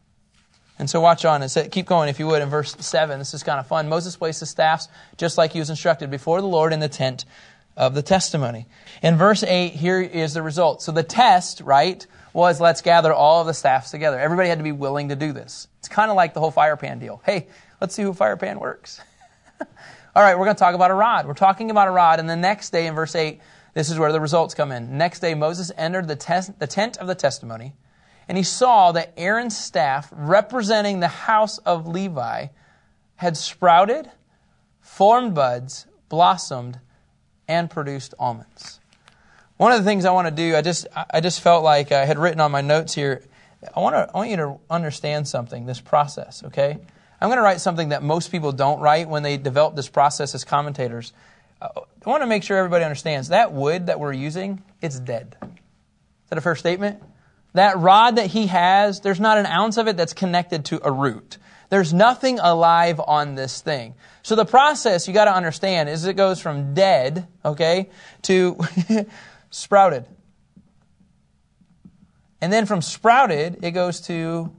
And 0.82 0.90
so 0.90 1.00
watch 1.00 1.24
on 1.24 1.42
and 1.42 1.48
say, 1.48 1.68
keep 1.68 1.86
going 1.86 2.08
if 2.08 2.18
you 2.18 2.26
would 2.26 2.42
in 2.42 2.48
verse 2.48 2.74
7. 2.76 3.20
This 3.20 3.34
is 3.34 3.44
kind 3.44 3.60
of 3.60 3.68
fun. 3.68 3.88
Moses 3.88 4.16
placed 4.16 4.40
the 4.40 4.46
staffs 4.46 4.88
just 5.16 5.38
like 5.38 5.52
he 5.52 5.60
was 5.60 5.70
instructed 5.70 6.10
before 6.10 6.40
the 6.40 6.48
Lord 6.48 6.72
in 6.72 6.80
the 6.80 6.88
tent 6.88 7.24
of 7.76 7.94
the 7.94 8.02
testimony. 8.02 8.66
In 9.00 9.16
verse 9.16 9.44
8, 9.44 9.74
here 9.74 10.00
is 10.00 10.34
the 10.34 10.42
result. 10.42 10.82
So 10.82 10.90
the 10.90 11.04
test, 11.04 11.60
right, 11.60 12.04
was 12.32 12.60
let's 12.60 12.82
gather 12.82 13.14
all 13.14 13.40
of 13.40 13.46
the 13.46 13.54
staffs 13.54 13.92
together. 13.92 14.18
Everybody 14.18 14.48
had 14.48 14.58
to 14.58 14.64
be 14.64 14.72
willing 14.72 15.10
to 15.10 15.14
do 15.14 15.32
this. 15.32 15.68
It's 15.78 15.88
kind 15.88 16.10
of 16.10 16.16
like 16.16 16.34
the 16.34 16.40
whole 16.40 16.50
fire 16.50 16.76
pan 16.76 16.98
deal. 16.98 17.22
Hey, 17.24 17.46
let's 17.80 17.94
see 17.94 18.02
who 18.02 18.12
fire 18.12 18.36
pan 18.36 18.58
works. 18.58 19.00
all 19.60 19.66
right, 20.16 20.36
we're 20.36 20.46
going 20.46 20.56
to 20.56 20.60
talk 20.60 20.74
about 20.74 20.90
a 20.90 20.94
rod. 20.94 21.28
We're 21.28 21.34
talking 21.34 21.70
about 21.70 21.86
a 21.86 21.92
rod, 21.92 22.18
and 22.18 22.28
the 22.28 22.34
next 22.34 22.70
day 22.70 22.88
in 22.88 22.96
verse 22.96 23.14
8, 23.14 23.40
this 23.72 23.88
is 23.88 24.00
where 24.00 24.10
the 24.10 24.20
results 24.20 24.54
come 24.54 24.72
in. 24.72 24.98
Next 24.98 25.20
day, 25.20 25.34
Moses 25.34 25.70
entered 25.76 26.08
the, 26.08 26.16
tes- 26.16 26.50
the 26.58 26.66
tent 26.66 26.96
of 26.96 27.06
the 27.06 27.14
testimony 27.14 27.72
and 28.28 28.38
he 28.38 28.44
saw 28.44 28.92
that 28.92 29.12
Aaron's 29.16 29.56
staff, 29.56 30.08
representing 30.12 31.00
the 31.00 31.08
house 31.08 31.58
of 31.58 31.86
Levi, 31.86 32.46
had 33.16 33.36
sprouted, 33.36 34.10
formed 34.80 35.34
buds, 35.34 35.86
blossomed, 36.08 36.80
and 37.48 37.70
produced 37.70 38.14
almonds. 38.18 38.80
One 39.56 39.72
of 39.72 39.78
the 39.78 39.84
things 39.84 40.04
I 40.04 40.12
want 40.12 40.28
to 40.28 40.34
do, 40.34 40.56
I 40.56 40.62
just, 40.62 40.86
I 40.94 41.20
just 41.20 41.40
felt 41.40 41.62
like 41.62 41.92
I 41.92 42.04
had 42.04 42.18
written 42.18 42.40
on 42.40 42.50
my 42.50 42.62
notes 42.62 42.94
here. 42.94 43.22
I 43.74 43.80
want, 43.80 43.94
to, 43.94 44.10
I 44.12 44.16
want 44.16 44.30
you 44.30 44.36
to 44.38 44.58
understand 44.68 45.28
something, 45.28 45.66
this 45.66 45.80
process, 45.80 46.42
okay? 46.44 46.78
I'm 47.20 47.28
going 47.28 47.36
to 47.36 47.42
write 47.42 47.60
something 47.60 47.90
that 47.90 48.02
most 48.02 48.32
people 48.32 48.50
don't 48.50 48.80
write 48.80 49.08
when 49.08 49.22
they 49.22 49.36
develop 49.36 49.76
this 49.76 49.88
process 49.88 50.34
as 50.34 50.44
commentators. 50.44 51.12
Uh, 51.60 51.68
I 52.04 52.10
want 52.10 52.22
to 52.22 52.26
make 52.26 52.42
sure 52.42 52.56
everybody 52.56 52.84
understands 52.84 53.28
that 53.28 53.52
wood 53.52 53.86
that 53.86 54.00
we're 54.00 54.12
using, 54.12 54.64
it's 54.80 54.98
dead. 54.98 55.36
Is 55.40 55.48
that 56.30 56.38
a 56.38 56.40
fair 56.40 56.56
statement? 56.56 57.00
That 57.54 57.78
rod 57.78 58.16
that 58.16 58.28
he 58.28 58.46
has, 58.46 59.00
there's 59.00 59.20
not 59.20 59.38
an 59.38 59.46
ounce 59.46 59.76
of 59.76 59.88
it 59.88 59.96
that's 59.96 60.14
connected 60.14 60.64
to 60.66 60.80
a 60.82 60.90
root. 60.90 61.38
There's 61.68 61.92
nothing 61.92 62.38
alive 62.38 63.00
on 63.00 63.34
this 63.34 63.60
thing. 63.60 63.94
So 64.22 64.36
the 64.36 64.44
process 64.44 65.08
you 65.08 65.14
got 65.14 65.24
to 65.24 65.34
understand 65.34 65.88
is 65.88 66.04
it 66.04 66.14
goes 66.14 66.40
from 66.40 66.74
dead, 66.74 67.26
okay, 67.44 67.88
to 68.22 68.58
sprouted. 69.50 70.06
And 72.40 72.52
then 72.52 72.66
from 72.66 72.82
sprouted, 72.82 73.64
it 73.64 73.70
goes 73.70 74.00
to 74.02 74.54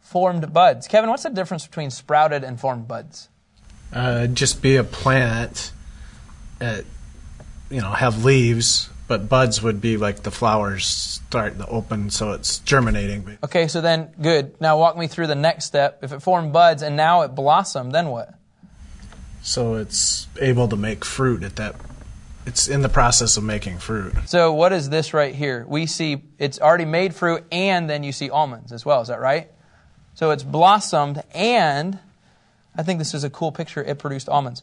formed 0.00 0.52
buds. 0.52 0.88
Kevin, 0.88 1.10
what's 1.10 1.24
the 1.24 1.30
difference 1.30 1.66
between 1.66 1.90
sprouted 1.90 2.42
and 2.42 2.58
formed 2.58 2.88
buds? 2.88 3.28
Uh, 3.92 4.26
just 4.26 4.62
be 4.62 4.76
a 4.76 4.84
plant, 4.84 5.72
at, 6.60 6.84
you 7.70 7.80
know, 7.80 7.90
have 7.90 8.24
leaves, 8.24 8.88
but 9.08 9.28
buds 9.28 9.62
would 9.62 9.80
be 9.80 9.96
like 9.96 10.22
the 10.22 10.30
flowers 10.30 10.86
start 10.86 11.58
to 11.58 11.66
open, 11.66 12.10
so 12.10 12.32
it's 12.32 12.58
germinating. 12.58 13.38
Okay, 13.44 13.68
so 13.68 13.80
then 13.80 14.10
good. 14.20 14.60
Now 14.60 14.78
walk 14.78 14.96
me 14.96 15.06
through 15.06 15.28
the 15.28 15.34
next 15.34 15.66
step. 15.66 16.00
If 16.02 16.12
it 16.12 16.20
formed 16.20 16.52
buds 16.52 16.82
and 16.82 16.96
now 16.96 17.22
it 17.22 17.28
blossomed, 17.28 17.92
then 17.92 18.08
what? 18.08 18.34
So 19.42 19.74
it's 19.74 20.26
able 20.40 20.66
to 20.68 20.76
make 20.76 21.04
fruit 21.04 21.44
at 21.44 21.56
that. 21.56 21.76
It's 22.46 22.68
in 22.68 22.82
the 22.82 22.88
process 22.88 23.36
of 23.36 23.44
making 23.44 23.78
fruit. 23.78 24.12
So 24.26 24.52
what 24.52 24.72
is 24.72 24.88
this 24.88 25.14
right 25.14 25.34
here? 25.34 25.64
We 25.68 25.86
see 25.86 26.22
it's 26.38 26.60
already 26.60 26.84
made 26.84 27.14
fruit, 27.14 27.44
and 27.52 27.88
then 27.88 28.02
you 28.02 28.12
see 28.12 28.30
almonds 28.30 28.72
as 28.72 28.84
well. 28.84 29.00
Is 29.02 29.08
that 29.08 29.20
right? 29.20 29.50
So 30.14 30.30
it's 30.30 30.42
blossomed, 30.42 31.22
and 31.34 31.98
I 32.76 32.82
think 32.82 32.98
this 32.98 33.14
is 33.14 33.24
a 33.24 33.30
cool 33.30 33.52
picture. 33.52 33.82
It 33.82 33.98
produced 33.98 34.28
almonds. 34.28 34.62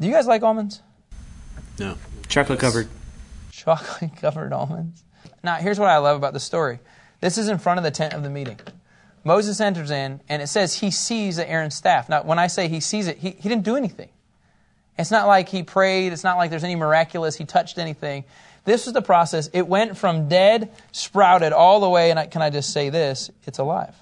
Do 0.00 0.06
you 0.06 0.12
guys 0.12 0.26
like 0.26 0.42
almonds? 0.42 0.80
No. 1.78 1.96
Chocolate 2.28 2.60
covered 2.60 2.88
chocolate 3.60 4.16
covered 4.20 4.52
almonds. 4.52 5.04
Now, 5.42 5.56
here's 5.56 5.78
what 5.78 5.88
I 5.88 5.98
love 5.98 6.16
about 6.16 6.32
the 6.32 6.40
story 6.40 6.80
this 7.20 7.36
is 7.36 7.48
in 7.48 7.58
front 7.58 7.78
of 7.78 7.84
the 7.84 7.90
tent 7.90 8.14
of 8.14 8.22
the 8.22 8.30
meeting. 8.30 8.58
Moses 9.22 9.60
enters 9.60 9.90
in, 9.90 10.22
and 10.30 10.40
it 10.40 10.46
says 10.46 10.76
he 10.76 10.90
sees 10.90 11.36
the 11.36 11.48
Aaron's 11.48 11.74
staff. 11.74 12.08
Now, 12.08 12.22
when 12.22 12.38
I 12.38 12.46
say 12.46 12.68
he 12.68 12.80
sees 12.80 13.06
it, 13.06 13.18
he, 13.18 13.30
he 13.30 13.48
didn't 13.50 13.64
do 13.64 13.76
anything. 13.76 14.08
It's 14.98 15.10
not 15.10 15.26
like 15.26 15.48
he 15.48 15.62
prayed, 15.62 16.12
it's 16.12 16.24
not 16.24 16.38
like 16.38 16.50
there's 16.50 16.64
any 16.64 16.76
miraculous, 16.76 17.36
he 17.36 17.44
touched 17.44 17.78
anything. 17.78 18.24
This 18.64 18.86
was 18.86 18.94
the 18.94 19.02
process. 19.02 19.48
It 19.52 19.66
went 19.66 19.96
from 19.96 20.28
dead, 20.28 20.70
sprouted, 20.92 21.52
all 21.52 21.80
the 21.80 21.88
way, 21.88 22.10
and 22.10 22.18
I, 22.18 22.26
can 22.26 22.42
I 22.42 22.50
just 22.50 22.72
say 22.72 22.88
this? 22.88 23.30
It's 23.46 23.58
alive. 23.58 23.94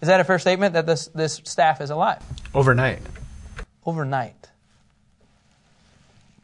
Is 0.00 0.08
that 0.08 0.20
a 0.20 0.24
fair 0.24 0.38
statement 0.38 0.74
that 0.74 0.86
this, 0.86 1.08
this 1.08 1.40
staff 1.44 1.80
is 1.80 1.90
alive? 1.90 2.22
Overnight. 2.54 3.00
Overnight. 3.84 4.49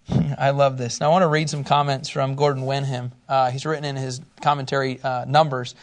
I 0.39 0.51
love 0.51 0.79
this. 0.79 1.01
Now, 1.01 1.09
I 1.09 1.11
want 1.11 1.23
to 1.23 1.29
read 1.29 1.51
some 1.51 1.65
comments 1.65 2.09
from 2.09 2.35
Gordon 2.35 2.65
Wenham. 2.65 3.13
Uh, 3.29 3.51
he's 3.51 3.67
written 3.67 3.85
in 3.85 3.97
his 3.97 4.21
commentary, 4.41 5.01
uh, 5.03 5.25
Numbers. 5.27 5.75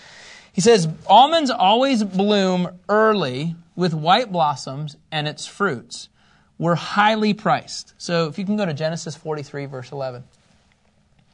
He 0.53 0.61
says, 0.61 0.87
Almonds 1.07 1.49
always 1.49 2.03
bloom 2.03 2.69
early 2.87 3.55
with 3.75 3.93
white 3.93 4.31
blossoms 4.31 4.95
and 5.11 5.27
its 5.27 5.45
fruits 5.45 6.09
were 6.57 6.75
highly 6.75 7.33
priced. 7.33 7.93
So, 7.97 8.27
if 8.27 8.37
you 8.37 8.45
can 8.45 8.55
go 8.55 8.65
to 8.65 8.73
Genesis 8.73 9.15
43, 9.15 9.65
verse 9.65 9.91
11. 9.91 10.23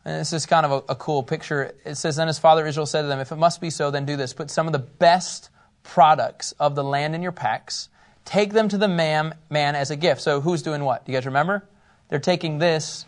And 0.05 0.19
this 0.19 0.33
is 0.33 0.45
kind 0.45 0.65
of 0.65 0.71
a, 0.71 0.93
a 0.93 0.95
cool 0.95 1.21
picture. 1.23 1.75
It 1.85 1.95
says, 1.95 2.15
Then 2.15 2.27
his 2.27 2.39
father 2.39 2.65
Israel 2.65 2.85
said 2.85 3.01
to 3.03 3.07
them, 3.07 3.19
If 3.19 3.31
it 3.31 3.35
must 3.35 3.59
be 3.61 3.69
so, 3.69 3.91
then 3.91 4.05
do 4.05 4.15
this. 4.15 4.33
Put 4.33 4.49
some 4.49 4.65
of 4.65 4.73
the 4.73 4.79
best 4.79 5.49
products 5.83 6.53
of 6.53 6.75
the 6.75 6.83
land 6.83 7.13
in 7.13 7.21
your 7.21 7.31
packs. 7.33 7.89
Take 8.25 8.53
them 8.53 8.69
to 8.69 8.77
the 8.77 8.87
man, 8.87 9.35
man 9.49 9.75
as 9.75 9.91
a 9.91 9.95
gift. 9.95 10.21
So, 10.21 10.39
who's 10.39 10.61
doing 10.61 10.83
what? 10.83 11.05
Do 11.05 11.11
you 11.11 11.17
guys 11.17 11.25
remember? 11.25 11.65
They're 12.09 12.19
taking 12.19 12.57
this 12.57 13.05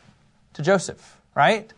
to 0.53 0.62
Joseph, 0.62 1.20
right? 1.36 1.72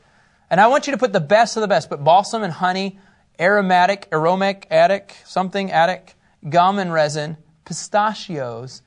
And 0.50 0.62
I 0.62 0.68
want 0.68 0.88
you 0.88 0.92
to 0.92 0.98
put 0.98 1.14
the 1.14 1.20
best 1.20 1.58
of 1.58 1.62
the 1.62 1.68
best. 1.68 1.90
Put 1.90 2.04
balsam 2.04 2.44
and 2.44 2.54
honey, 2.54 3.00
aromatic, 3.40 4.08
aromatic, 4.12 4.68
attic, 4.70 5.16
something, 5.26 5.72
attic, 5.72 6.16
gum 6.48 6.80
and 6.80 6.94
resin, 6.94 7.38
pistachios, 7.66 8.82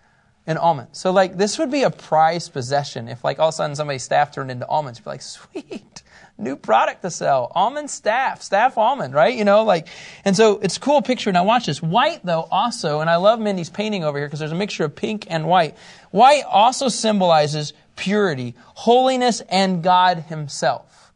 and 0.46 0.58
almonds. 0.58 0.98
So 0.98 1.10
like 1.10 1.36
this 1.36 1.58
would 1.58 1.70
be 1.70 1.82
a 1.82 1.90
prized 1.90 2.52
possession 2.52 3.08
if 3.08 3.24
like 3.24 3.38
all 3.38 3.48
of 3.48 3.54
a 3.54 3.56
sudden 3.56 3.74
somebody's 3.74 4.04
staff 4.04 4.32
turned 4.32 4.50
into 4.50 4.66
almonds. 4.66 4.98
You'd 4.98 5.04
be 5.04 5.10
like, 5.10 5.22
sweet, 5.22 6.02
new 6.38 6.56
product 6.56 7.02
to 7.02 7.10
sell. 7.10 7.50
Almond 7.54 7.90
staff, 7.90 8.42
staff 8.42 8.78
almond, 8.78 9.12
right? 9.14 9.34
You 9.34 9.44
know, 9.44 9.64
like, 9.64 9.88
and 10.24 10.36
so 10.36 10.58
it's 10.58 10.76
a 10.76 10.80
cool 10.80 11.02
picture. 11.02 11.32
Now 11.32 11.44
watch 11.44 11.66
this. 11.66 11.82
White 11.82 12.20
though 12.24 12.46
also, 12.50 13.00
and 13.00 13.10
I 13.10 13.16
love 13.16 13.40
Mindy's 13.40 13.70
painting 13.70 14.04
over 14.04 14.18
here 14.18 14.28
because 14.28 14.38
there's 14.38 14.52
a 14.52 14.56
mixture 14.56 14.84
of 14.84 14.94
pink 14.94 15.26
and 15.28 15.46
white. 15.46 15.76
White 16.12 16.44
also 16.44 16.88
symbolizes 16.88 17.72
purity, 17.96 18.54
holiness, 18.74 19.40
and 19.48 19.82
God 19.82 20.18
himself. 20.28 21.12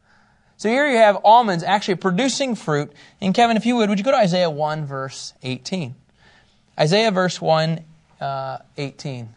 So 0.57 0.69
here 0.69 0.87
you 0.87 0.97
have 0.97 1.17
almonds 1.23 1.63
actually 1.63 1.95
producing 1.95 2.55
fruit. 2.55 2.91
And 3.19 3.33
Kevin, 3.33 3.57
if 3.57 3.65
you 3.65 3.77
would, 3.77 3.89
would 3.89 3.97
you 3.97 4.05
go 4.05 4.11
to 4.11 4.17
Isaiah 4.17 4.49
1 4.49 4.85
verse 4.85 5.33
18? 5.41 5.95
Isaiah 6.79 7.11
verse 7.11 7.41
1, 7.41 7.79
uh, 8.19 8.57
18. 8.77 9.29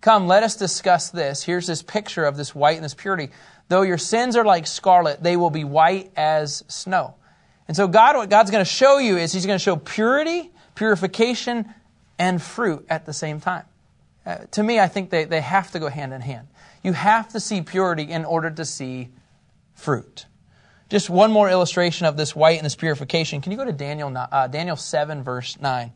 Come, 0.00 0.26
let 0.26 0.42
us 0.42 0.56
discuss 0.56 1.10
this. 1.10 1.42
Here's 1.42 1.66
this 1.66 1.82
picture 1.82 2.24
of 2.24 2.36
this 2.36 2.54
white 2.54 2.76
and 2.76 2.84
this 2.84 2.94
purity. 2.94 3.30
Though 3.68 3.82
your 3.82 3.98
sins 3.98 4.36
are 4.36 4.44
like 4.44 4.66
scarlet, 4.66 5.22
they 5.22 5.36
will 5.36 5.50
be 5.50 5.64
white 5.64 6.12
as 6.16 6.64
snow. 6.68 7.14
And 7.68 7.76
so 7.76 7.88
God, 7.88 8.16
what 8.16 8.30
God's 8.30 8.50
going 8.50 8.64
to 8.64 8.70
show 8.70 8.98
you 8.98 9.16
is 9.16 9.32
He's 9.32 9.46
going 9.46 9.58
to 9.58 9.62
show 9.62 9.76
purity, 9.76 10.50
purification, 10.74 11.72
and 12.18 12.40
fruit 12.40 12.86
at 12.88 13.06
the 13.06 13.12
same 13.12 13.40
time. 13.40 13.64
Uh, 14.26 14.38
to 14.50 14.62
me, 14.62 14.80
I 14.80 14.88
think 14.88 15.10
they, 15.10 15.24
they 15.24 15.40
have 15.40 15.70
to 15.70 15.78
go 15.78 15.88
hand 15.88 16.12
in 16.12 16.20
hand. 16.20 16.48
You 16.82 16.92
have 16.92 17.28
to 17.28 17.40
see 17.40 17.62
purity 17.62 18.02
in 18.02 18.24
order 18.24 18.50
to 18.50 18.64
see 18.64 19.10
fruit. 19.74 20.26
Just 20.88 21.08
one 21.08 21.32
more 21.32 21.48
illustration 21.48 22.06
of 22.06 22.16
this 22.16 22.34
white 22.34 22.58
and 22.58 22.64
this 22.64 22.76
purification. 22.76 23.40
Can 23.40 23.52
you 23.52 23.58
go 23.58 23.64
to 23.64 23.72
Daniel, 23.72 24.12
uh, 24.16 24.48
Daniel 24.48 24.76
7, 24.76 25.22
verse 25.22 25.58
9? 25.60 25.92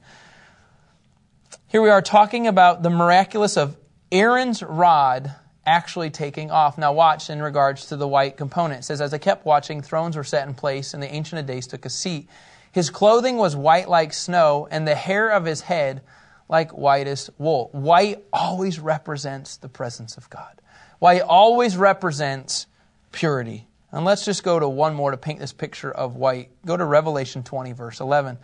Here 1.66 1.82
we 1.82 1.90
are 1.90 2.02
talking 2.02 2.46
about 2.46 2.82
the 2.82 2.90
miraculous 2.90 3.56
of 3.56 3.76
Aaron's 4.12 4.62
rod 4.62 5.32
actually 5.66 6.10
taking 6.10 6.50
off. 6.50 6.78
Now, 6.78 6.92
watch 6.92 7.30
in 7.30 7.42
regards 7.42 7.86
to 7.86 7.96
the 7.96 8.08
white 8.08 8.36
component. 8.36 8.80
It 8.80 8.84
says, 8.84 9.00
As 9.00 9.14
I 9.14 9.18
kept 9.18 9.44
watching, 9.44 9.82
thrones 9.82 10.16
were 10.16 10.24
set 10.24 10.48
in 10.48 10.54
place, 10.54 10.94
and 10.94 11.02
the 11.02 11.12
Ancient 11.12 11.38
of 11.38 11.46
Days 11.46 11.66
took 11.66 11.84
a 11.84 11.90
seat. 11.90 12.28
His 12.72 12.90
clothing 12.90 13.36
was 13.36 13.54
white 13.54 13.88
like 13.88 14.12
snow, 14.12 14.66
and 14.70 14.86
the 14.86 14.94
hair 14.94 15.30
of 15.30 15.44
his 15.44 15.62
head 15.62 16.02
like 16.50 16.72
whitest 16.72 17.30
wool. 17.38 17.70
White 17.72 18.24
always 18.32 18.80
represents 18.80 19.56
the 19.56 19.68
presence 19.68 20.16
of 20.16 20.28
God. 20.28 20.60
White 20.98 21.22
always 21.22 21.76
represents 21.76 22.66
purity. 23.12 23.68
And 23.92 24.04
let's 24.04 24.24
just 24.24 24.42
go 24.42 24.58
to 24.58 24.68
one 24.68 24.94
more 24.94 25.12
to 25.12 25.16
paint 25.16 25.38
this 25.38 25.52
picture 25.52 25.90
of 25.90 26.16
white. 26.16 26.50
Go 26.66 26.76
to 26.76 26.84
Revelation 26.84 27.44
20, 27.44 27.72
verse 27.72 28.00
11. 28.00 28.36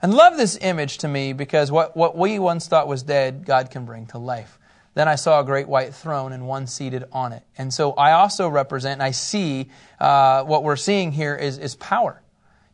And 0.00 0.14
love 0.14 0.38
this 0.38 0.58
image 0.60 0.98
to 0.98 1.08
me 1.08 1.34
because 1.34 1.70
what, 1.70 1.94
what 1.94 2.16
we 2.16 2.38
once 2.38 2.66
thought 2.66 2.88
was 2.88 3.02
dead, 3.02 3.44
God 3.44 3.70
can 3.70 3.84
bring 3.84 4.06
to 4.06 4.18
life. 4.18 4.58
Then 4.94 5.06
I 5.06 5.16
saw 5.16 5.40
a 5.40 5.44
great 5.44 5.68
white 5.68 5.94
throne 5.94 6.32
and 6.32 6.46
one 6.46 6.66
seated 6.66 7.04
on 7.12 7.32
it. 7.32 7.42
And 7.58 7.74
so 7.74 7.92
I 7.92 8.12
also 8.12 8.48
represent, 8.48 8.94
and 8.94 9.02
I 9.02 9.10
see 9.10 9.68
uh, 10.00 10.44
what 10.44 10.62
we're 10.62 10.76
seeing 10.76 11.12
here 11.12 11.34
is, 11.34 11.58
is 11.58 11.74
power. 11.74 12.22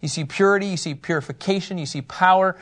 You 0.01 0.09
see 0.09 0.25
purity, 0.25 0.67
you 0.67 0.77
see 0.77 0.95
purification, 0.95 1.77
you 1.77 1.87
see 1.87 2.03
power. 2.03 2.57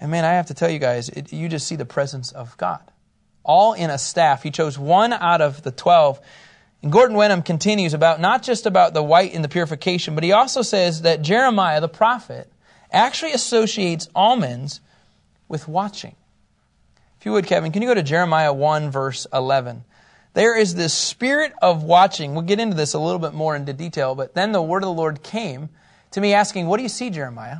And 0.00 0.10
man, 0.10 0.24
I 0.24 0.34
have 0.34 0.46
to 0.46 0.54
tell 0.54 0.70
you 0.70 0.78
guys, 0.78 1.08
it, 1.08 1.32
you 1.32 1.48
just 1.48 1.66
see 1.66 1.76
the 1.76 1.84
presence 1.84 2.32
of 2.32 2.56
God. 2.56 2.82
All 3.42 3.72
in 3.72 3.90
a 3.90 3.98
staff. 3.98 4.42
He 4.42 4.50
chose 4.50 4.78
one 4.78 5.12
out 5.12 5.40
of 5.40 5.62
the 5.62 5.70
12. 5.70 6.20
And 6.82 6.92
Gordon 6.92 7.16
Wenham 7.16 7.42
continues 7.42 7.94
about 7.94 8.20
not 8.20 8.42
just 8.42 8.66
about 8.66 8.94
the 8.94 9.02
white 9.02 9.34
and 9.34 9.42
the 9.42 9.48
purification, 9.48 10.14
but 10.14 10.22
he 10.22 10.32
also 10.32 10.62
says 10.62 11.02
that 11.02 11.22
Jeremiah, 11.22 11.80
the 11.80 11.88
prophet, 11.88 12.52
actually 12.92 13.32
associates 13.32 14.08
almonds 14.14 14.80
with 15.48 15.66
watching. 15.66 16.14
If 17.18 17.26
you 17.26 17.32
would, 17.32 17.46
Kevin, 17.46 17.72
can 17.72 17.82
you 17.82 17.88
go 17.88 17.94
to 17.94 18.02
Jeremiah 18.02 18.52
1, 18.52 18.90
verse 18.90 19.26
11? 19.32 19.84
There 20.34 20.56
is 20.56 20.76
this 20.76 20.94
spirit 20.94 21.52
of 21.60 21.82
watching. 21.82 22.32
We'll 22.34 22.42
get 22.42 22.60
into 22.60 22.76
this 22.76 22.94
a 22.94 22.98
little 23.00 23.18
bit 23.18 23.34
more 23.34 23.56
into 23.56 23.72
detail, 23.72 24.14
but 24.14 24.34
then 24.34 24.52
the 24.52 24.62
word 24.62 24.84
of 24.84 24.88
the 24.88 24.92
Lord 24.92 25.22
came 25.24 25.68
to 26.12 26.20
me 26.20 26.32
asking, 26.32 26.68
What 26.68 26.76
do 26.76 26.84
you 26.84 26.88
see, 26.88 27.10
Jeremiah? 27.10 27.58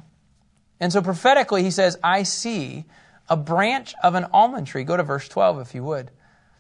And 0.80 0.92
so 0.92 1.02
prophetically, 1.02 1.62
he 1.62 1.70
says, 1.70 1.99
I 2.02 2.23
see 2.23 2.85
a 3.28 3.37
branch 3.37 3.94
of 4.02 4.14
an 4.14 4.26
almond 4.32 4.66
tree. 4.66 4.85
Go 4.85 4.97
to 4.97 5.02
verse 5.02 5.28
12, 5.28 5.61
if 5.61 5.75
you 5.75 5.82
would. 5.85 6.11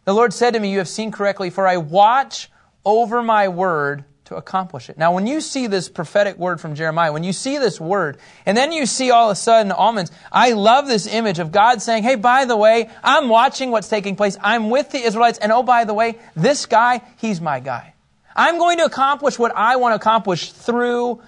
The 0.04 0.14
Lord 0.14 0.32
said 0.32 0.54
to 0.54 0.60
me, 0.60 0.72
You 0.72 0.78
have 0.78 0.88
seen 0.88 1.12
correctly, 1.12 1.50
for 1.50 1.66
I 1.66 1.76
watch 1.76 2.50
over 2.84 3.22
my 3.22 3.48
word 3.48 4.04
to 4.28 4.36
accomplish 4.36 4.90
it. 4.90 4.98
Now, 4.98 5.14
when 5.14 5.26
you 5.26 5.40
see 5.40 5.66
this 5.66 5.88
prophetic 5.88 6.36
word 6.36 6.60
from 6.60 6.74
Jeremiah, 6.74 7.12
when 7.12 7.24
you 7.24 7.32
see 7.32 7.58
this 7.58 7.80
word, 7.80 8.18
and 8.44 8.56
then 8.56 8.72
you 8.72 8.84
see 8.84 9.10
all 9.10 9.30
of 9.30 9.32
a 9.32 9.36
sudden 9.36 9.72
almonds, 9.72 10.10
I 10.30 10.52
love 10.52 10.86
this 10.86 11.06
image 11.06 11.38
of 11.38 11.50
God 11.50 11.80
saying, 11.80 12.02
Hey, 12.02 12.14
by 12.14 12.44
the 12.44 12.56
way, 12.56 12.90
I'm 13.02 13.28
watching 13.28 13.70
what's 13.70 13.88
taking 13.88 14.16
place. 14.16 14.36
I'm 14.40 14.70
with 14.70 14.90
the 14.90 14.98
Israelites. 14.98 15.38
And 15.38 15.52
oh, 15.52 15.62
by 15.62 15.84
the 15.84 15.94
way, 15.94 16.18
this 16.36 16.66
guy, 16.66 17.02
he's 17.16 17.40
my 17.40 17.60
guy. 17.60 17.94
I'm 18.36 18.58
going 18.58 18.78
to 18.78 18.84
accomplish 18.84 19.38
what 19.38 19.54
I 19.56 19.76
want 19.76 19.92
to 19.92 19.96
accomplish 19.96 20.52
through 20.52 21.20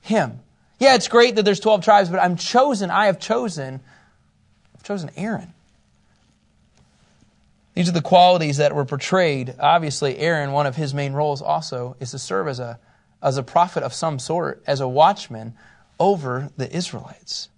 him. 0.00 0.40
Yeah, 0.78 0.94
it's 0.94 1.08
great 1.08 1.36
that 1.36 1.44
there's 1.44 1.60
12 1.60 1.84
tribes, 1.84 2.08
but 2.08 2.20
I'm 2.20 2.36
chosen. 2.36 2.90
I 2.90 3.06
have 3.06 3.18
chosen. 3.18 3.80
I've 4.74 4.82
chosen 4.84 5.10
Aaron. 5.16 5.52
These 7.74 7.88
are 7.88 7.92
the 7.92 8.02
qualities 8.02 8.56
that 8.56 8.74
were 8.74 8.84
portrayed. 8.84 9.54
Obviously, 9.60 10.18
Aaron, 10.18 10.52
one 10.52 10.66
of 10.66 10.76
his 10.76 10.94
main 10.94 11.12
roles 11.12 11.40
also 11.40 11.96
is 12.00 12.10
to 12.10 12.18
serve 12.18 12.48
as 12.48 12.58
a, 12.58 12.78
as 13.22 13.36
a 13.36 13.42
prophet 13.42 13.82
of 13.82 13.94
some 13.94 14.18
sort, 14.18 14.62
as 14.66 14.80
a 14.80 14.88
watchman 14.88 15.54
over 16.00 16.50
the 16.56 16.74
Israelites. 16.74 17.48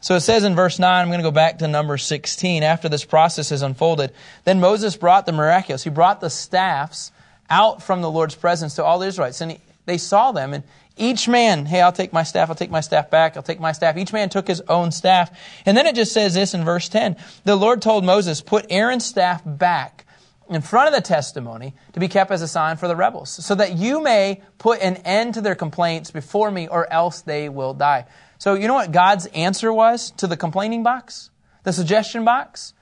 So 0.00 0.14
it 0.14 0.20
says 0.20 0.44
in 0.44 0.54
verse 0.54 0.78
9, 0.78 1.02
I'm 1.02 1.08
going 1.08 1.18
to 1.18 1.24
go 1.24 1.30
back 1.30 1.58
to 1.58 1.68
number 1.68 1.96
16. 1.96 2.62
After 2.62 2.88
this 2.88 3.04
process 3.04 3.50
is 3.50 3.62
unfolded, 3.62 4.12
then 4.44 4.60
Moses 4.60 4.96
brought 4.96 5.26
the 5.26 5.32
miraculous. 5.32 5.82
He 5.82 5.90
brought 5.90 6.20
the 6.20 6.30
staffs 6.30 7.10
out 7.48 7.82
from 7.82 8.02
the 8.02 8.10
Lord's 8.10 8.34
presence 8.34 8.74
to 8.74 8.84
all 8.84 8.98
the 8.98 9.06
Israelites. 9.06 9.40
And 9.40 9.52
he, 9.52 9.60
they 9.86 9.98
saw 9.98 10.32
them, 10.32 10.52
and 10.52 10.64
each 10.96 11.28
man, 11.28 11.66
hey, 11.66 11.82
I'll 11.82 11.92
take 11.92 12.12
my 12.12 12.22
staff, 12.22 12.48
I'll 12.48 12.54
take 12.54 12.70
my 12.70 12.80
staff 12.80 13.10
back, 13.10 13.36
I'll 13.36 13.42
take 13.42 13.60
my 13.60 13.72
staff. 13.72 13.96
Each 13.96 14.12
man 14.12 14.28
took 14.30 14.48
his 14.48 14.62
own 14.62 14.92
staff. 14.92 15.30
And 15.66 15.76
then 15.76 15.86
it 15.86 15.94
just 15.94 16.12
says 16.12 16.34
this 16.34 16.54
in 16.54 16.64
verse 16.64 16.88
10. 16.88 17.16
The 17.44 17.56
Lord 17.56 17.82
told 17.82 18.04
Moses, 18.04 18.40
put 18.40 18.66
Aaron's 18.70 19.04
staff 19.04 19.42
back 19.44 20.06
in 20.48 20.62
front 20.62 20.88
of 20.88 20.94
the 20.94 21.06
testimony 21.06 21.74
to 21.92 22.00
be 22.00 22.08
kept 22.08 22.30
as 22.30 22.40
a 22.40 22.48
sign 22.48 22.76
for 22.76 22.88
the 22.88 22.96
rebels, 22.96 23.30
so 23.30 23.54
that 23.54 23.76
you 23.76 24.02
may 24.02 24.40
put 24.58 24.80
an 24.80 24.96
end 24.98 25.34
to 25.34 25.40
their 25.40 25.54
complaints 25.54 26.10
before 26.10 26.50
me, 26.50 26.68
or 26.68 26.90
else 26.90 27.20
they 27.20 27.48
will 27.48 27.74
die. 27.74 28.06
So 28.38 28.54
you 28.54 28.68
know 28.68 28.74
what 28.74 28.92
God's 28.92 29.26
answer 29.26 29.72
was 29.72 30.12
to 30.12 30.26
the 30.26 30.36
complaining 30.36 30.82
box? 30.82 31.30
The 31.64 31.72
suggestion 31.72 32.24
box? 32.24 32.74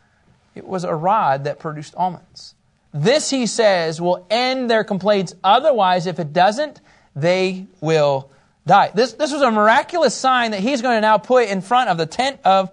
It 0.54 0.66
was 0.66 0.84
a 0.84 0.94
rod 0.94 1.44
that 1.44 1.58
produced 1.58 1.94
almonds. 1.96 2.54
This, 2.92 3.30
he 3.30 3.46
says, 3.46 4.00
will 4.00 4.24
end 4.30 4.70
their 4.70 4.84
complaints. 4.84 5.34
Otherwise, 5.42 6.06
if 6.06 6.20
it 6.20 6.32
doesn't, 6.32 6.80
they 7.14 7.66
will 7.80 8.30
die. 8.66 8.90
This, 8.94 9.12
this 9.12 9.32
was 9.32 9.42
a 9.42 9.50
miraculous 9.50 10.14
sign 10.14 10.52
that 10.52 10.60
he's 10.60 10.82
going 10.82 10.96
to 10.96 11.00
now 11.00 11.18
put 11.18 11.48
in 11.48 11.60
front 11.60 11.90
of 11.90 11.98
the 11.98 12.06
tent 12.06 12.40
of 12.44 12.70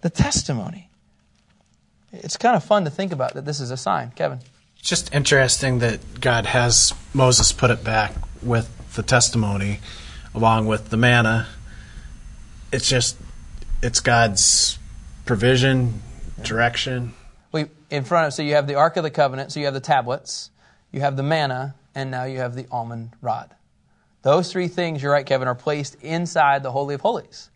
the 0.00 0.10
testimony. 0.10 0.88
It's 2.12 2.36
kind 2.36 2.56
of 2.56 2.64
fun 2.64 2.84
to 2.84 2.90
think 2.90 3.12
about 3.12 3.34
that 3.34 3.44
this 3.44 3.60
is 3.60 3.70
a 3.70 3.76
sign. 3.76 4.12
Kevin. 4.14 4.40
It's 4.78 4.88
just 4.88 5.14
interesting 5.14 5.78
that 5.78 6.20
God 6.20 6.46
has 6.46 6.92
Moses 7.14 7.52
put 7.52 7.70
it 7.70 7.84
back 7.84 8.12
with 8.42 8.94
the 8.94 9.02
testimony 9.02 9.80
along 10.34 10.66
with 10.66 10.90
the 10.90 10.96
manna. 10.96 11.46
It's 12.72 12.88
just, 12.88 13.16
it's 13.82 14.00
God's 14.00 14.78
provision, 15.24 16.02
direction. 16.42 17.14
We, 17.52 17.66
in 17.90 18.04
front 18.04 18.26
of, 18.26 18.34
so 18.34 18.42
you 18.42 18.54
have 18.54 18.66
the 18.66 18.74
Ark 18.74 18.96
of 18.96 19.04
the 19.04 19.10
Covenant, 19.10 19.52
so 19.52 19.60
you 19.60 19.66
have 19.66 19.74
the 19.74 19.80
tablets, 19.80 20.50
you 20.90 21.00
have 21.00 21.16
the 21.16 21.22
manna, 21.22 21.74
and 21.94 22.10
now 22.10 22.24
you 22.24 22.38
have 22.38 22.54
the 22.54 22.66
almond 22.70 23.10
rod. 23.20 23.54
Those 24.22 24.52
three 24.52 24.68
things, 24.68 25.02
you're 25.02 25.12
right, 25.12 25.26
Kevin, 25.26 25.48
are 25.48 25.54
placed 25.54 25.96
inside 25.96 26.62
the 26.62 26.70
Holy 26.70 26.94
of 26.94 27.00
Holies. 27.00 27.50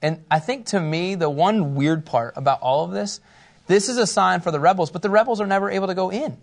And 0.00 0.24
I 0.30 0.38
think 0.38 0.66
to 0.66 0.80
me, 0.80 1.14
the 1.14 1.30
one 1.30 1.74
weird 1.74 2.06
part 2.06 2.34
about 2.36 2.60
all 2.60 2.84
of 2.84 2.92
this, 2.92 3.20
this 3.66 3.88
is 3.88 3.96
a 3.98 4.06
sign 4.06 4.40
for 4.40 4.50
the 4.50 4.60
rebels, 4.60 4.90
but 4.90 5.02
the 5.02 5.10
rebels 5.10 5.40
are 5.40 5.46
never 5.46 5.70
able 5.70 5.86
to 5.88 5.94
go 5.94 6.10
in. 6.10 6.36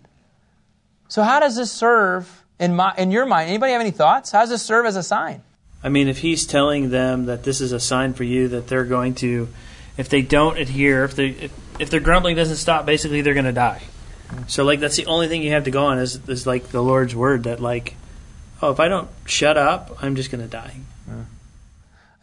So 1.08 1.22
how 1.22 1.40
does 1.40 1.56
this 1.56 1.70
serve 1.70 2.44
in 2.58 2.74
my 2.74 2.94
in 2.96 3.10
your 3.10 3.26
mind? 3.26 3.48
Anybody 3.48 3.72
have 3.72 3.80
any 3.80 3.90
thoughts? 3.90 4.30
How 4.30 4.40
does 4.40 4.50
this 4.50 4.62
serve 4.62 4.86
as 4.86 4.96
a 4.96 5.02
sign? 5.02 5.42
I 5.82 5.88
mean, 5.88 6.08
if 6.08 6.18
he's 6.18 6.46
telling 6.46 6.90
them 6.90 7.26
that 7.26 7.42
this 7.42 7.60
is 7.60 7.72
a 7.72 7.80
sign 7.80 8.14
for 8.14 8.24
you 8.24 8.48
that 8.48 8.68
they're 8.68 8.84
going 8.84 9.14
to, 9.16 9.48
if 9.96 10.08
they 10.08 10.22
don't 10.22 10.58
adhere, 10.58 11.04
if 11.04 11.14
they 11.14 11.28
if, 11.28 11.52
if 11.80 11.90
their 11.90 12.00
grumbling 12.00 12.36
doesn't 12.36 12.56
stop, 12.56 12.86
basically 12.86 13.22
they're 13.22 13.34
going 13.34 13.46
to 13.46 13.52
die. 13.52 13.82
So 14.46 14.64
like 14.64 14.80
that's 14.80 14.96
the 14.96 15.06
only 15.06 15.28
thing 15.28 15.42
you 15.42 15.50
have 15.52 15.64
to 15.64 15.70
go 15.70 15.86
on 15.86 15.98
is 15.98 16.20
is 16.28 16.46
like 16.46 16.68
the 16.68 16.82
Lord's 16.82 17.14
word 17.14 17.44
that 17.44 17.60
like 17.60 17.96
oh, 18.62 18.70
if 18.70 18.80
I 18.80 18.88
don't 18.88 19.08
shut 19.26 19.56
up, 19.56 20.02
I'm 20.02 20.16
just 20.16 20.30
going 20.30 20.42
to 20.42 20.50
die. 20.50 20.76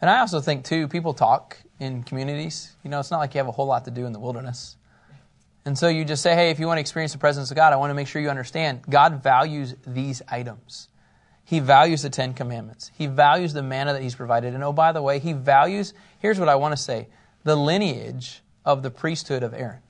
And 0.00 0.08
I 0.08 0.20
also 0.20 0.40
think, 0.40 0.64
too, 0.64 0.86
people 0.86 1.12
talk 1.12 1.58
in 1.80 2.04
communities. 2.04 2.76
You 2.84 2.90
know, 2.90 3.00
it's 3.00 3.10
not 3.10 3.18
like 3.18 3.34
you 3.34 3.38
have 3.38 3.48
a 3.48 3.52
whole 3.52 3.66
lot 3.66 3.84
to 3.86 3.90
do 3.90 4.06
in 4.06 4.12
the 4.12 4.20
wilderness. 4.20 4.76
And 5.64 5.76
so 5.76 5.88
you 5.88 6.04
just 6.04 6.22
say, 6.22 6.34
hey, 6.34 6.50
if 6.50 6.60
you 6.60 6.66
want 6.66 6.78
to 6.78 6.80
experience 6.80 7.12
the 7.12 7.18
presence 7.18 7.50
of 7.50 7.56
God, 7.56 7.72
I 7.72 7.76
want 7.76 7.90
to 7.90 7.94
make 7.94 8.06
sure 8.06 8.22
you 8.22 8.30
understand 8.30 8.82
God 8.88 9.22
values 9.22 9.74
these 9.86 10.22
items. 10.28 10.88
He 11.44 11.58
values 11.60 12.02
the 12.02 12.10
Ten 12.10 12.32
Commandments. 12.32 12.90
He 12.96 13.06
values 13.06 13.52
the 13.52 13.62
manna 13.62 13.92
that 13.92 14.02
He's 14.02 14.14
provided. 14.14 14.54
And 14.54 14.62
oh, 14.62 14.72
by 14.72 14.92
the 14.92 15.02
way, 15.02 15.18
He 15.18 15.32
values, 15.32 15.94
here's 16.20 16.38
what 16.38 16.48
I 16.48 16.54
want 16.54 16.76
to 16.76 16.82
say, 16.82 17.08
the 17.42 17.56
lineage 17.56 18.40
of 18.64 18.82
the 18.82 18.90
priesthood 18.90 19.42
of 19.42 19.52
Aaron. 19.52 19.80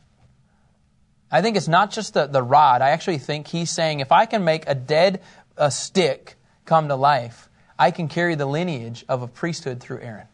I 1.31 1.43
think 1.43 1.57
it's 1.57 1.69
not 1.69 1.91
just 1.91 2.15
the, 2.15 2.27
the 2.27 2.43
rod. 2.43 2.81
I 2.81 2.91
actually 2.91 3.19
think 3.19 3.49
he's 3.49 3.71
saying 3.71 4.01
if 4.01 4.13
I 4.13 4.25
can 4.25 4.45
make 4.45 4.67
a 4.67 4.75
dead 4.75 5.21
a 5.59 5.71
stick 5.71 6.37
come 6.69 6.89
to 6.89 6.95
life, 6.95 7.49
I 7.79 7.91
can 7.91 8.09
carry 8.09 8.35
the 8.35 8.47
lineage 8.47 9.05
of 9.09 9.23
a 9.23 9.27
priesthood 9.27 9.81
through 9.81 10.01
Aaron. 10.01 10.27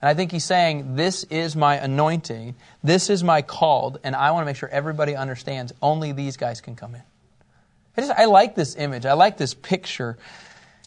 And 0.00 0.08
I 0.08 0.14
think 0.14 0.32
he's 0.32 0.44
saying, 0.44 0.96
This 0.96 1.24
is 1.24 1.56
my 1.56 1.76
anointing, 1.76 2.54
this 2.82 3.10
is 3.10 3.22
my 3.22 3.42
called, 3.42 3.98
and 4.02 4.16
I 4.16 4.30
want 4.30 4.42
to 4.42 4.46
make 4.46 4.56
sure 4.56 4.68
everybody 4.68 5.14
understands 5.16 5.72
only 5.82 6.12
these 6.12 6.36
guys 6.36 6.60
can 6.60 6.76
come 6.76 6.94
in. 6.94 7.02
I, 7.96 8.00
just, 8.00 8.12
I 8.12 8.24
like 8.26 8.54
this 8.54 8.76
image. 8.76 9.04
I 9.04 9.14
like 9.14 9.36
this 9.36 9.52
picture. 9.52 10.16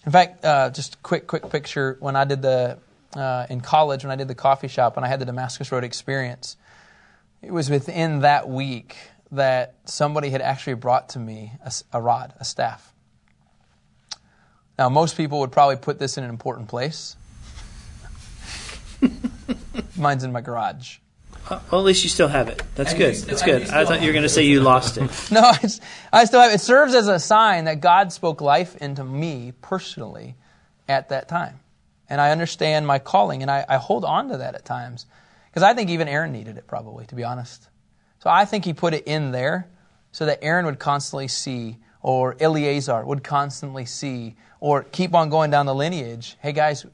In 0.06 0.12
fact, 0.12 0.44
uh, 0.44 0.70
just 0.70 0.96
a 0.96 0.98
quick, 1.00 1.28
quick 1.28 1.50
picture. 1.50 1.98
When 2.00 2.16
I 2.16 2.24
did 2.24 2.42
the, 2.42 2.80
uh, 3.16 3.46
in 3.50 3.62
college, 3.62 4.04
when 4.04 4.12
I 4.12 4.16
did 4.16 4.28
the 4.28 4.36
coffee 4.36 4.68
shop 4.68 4.98
and 4.98 5.06
I 5.06 5.10
had 5.10 5.20
the 5.20 5.26
Damascus 5.26 5.72
Road 5.72 5.84
experience, 5.84 6.58
it 7.42 7.52
was 7.52 7.70
within 7.70 8.20
that 8.20 8.50
week 8.50 8.96
that 9.32 9.76
somebody 9.86 10.30
had 10.30 10.42
actually 10.42 10.76
brought 10.76 11.10
to 11.10 11.20
me 11.20 11.52
a, 11.64 11.72
a 11.92 12.02
rod, 12.02 12.34
a 12.40 12.46
staff. 12.46 12.93
Now, 14.78 14.90
most 14.90 15.18
people 15.18 15.40
would 15.40 15.52
probably 15.52 15.76
put 15.76 16.00
this 16.00 16.18
in 16.18 16.24
an 16.24 16.30
important 16.30 16.68
place. 16.68 17.16
Mine's 19.98 20.24
in 20.24 20.32
my 20.32 20.42
garage. 20.42 20.98
Uh, 21.50 21.60
well, 21.72 21.82
at 21.82 21.86
least 21.86 22.04
you 22.04 22.10
still 22.10 22.30
have 22.30 22.48
it. 22.48 22.64
That's 22.76 22.94
good. 22.94 23.16
Still, 23.16 23.30
That's 23.30 23.44
good. 23.44 23.70
I 23.70 23.86
thought 23.86 24.02
you 24.02 24.08
were 24.08 24.14
going 24.14 24.24
to 24.24 24.30
say 24.30 24.44
you 24.44 24.62
lost 24.62 24.98
it. 24.98 25.04
no, 25.32 25.42
I 26.12 26.26
still 26.26 26.42
have 26.42 26.52
it. 26.52 26.56
It 26.56 26.62
serves 26.62 26.96
as 26.96 27.08
a 27.08 27.20
sign 27.20 27.66
that 27.66 27.82
God 27.82 28.14
spoke 28.14 28.40
life 28.40 28.76
into 28.78 29.04
me 29.04 29.54
personally 29.62 30.36
at 30.88 31.10
that 31.10 31.28
time. 31.28 31.60
And 32.10 32.22
I 32.22 32.32
understand 32.32 32.88
my 32.88 33.00
calling, 33.00 33.42
and 33.42 33.52
I, 33.52 33.66
I 33.68 33.78
hold 33.78 34.06
on 34.06 34.30
to 34.30 34.38
that 34.38 34.56
at 34.56 34.64
times. 34.66 35.06
Because 35.50 35.64
I 35.64 35.74
think 35.74 35.90
even 35.90 36.08
Aaron 36.08 36.32
needed 36.32 36.58
it, 36.58 36.66
probably, 36.66 37.06
to 37.08 37.16
be 37.16 37.24
honest. 37.24 37.68
So 38.20 38.30
I 38.30 38.46
think 38.46 38.64
he 38.64 38.74
put 38.74 38.94
it 38.94 39.06
in 39.06 39.32
there 39.32 39.68
so 40.14 40.26
that 40.26 40.40
Aaron 40.42 40.66
would 40.66 40.80
constantly 40.80 41.28
see, 41.28 41.78
or 42.04 42.36
Eleazar 42.40 43.06
would 43.06 43.24
constantly 43.24 43.86
see, 43.86 44.36
or 44.60 44.84
keep 44.84 45.16
on 45.16 45.30
going 45.30 45.50
down 45.50 45.66
the 45.66 45.74
lineage. 45.74 46.38
Hey, 46.42 46.52
guys, 46.52 46.86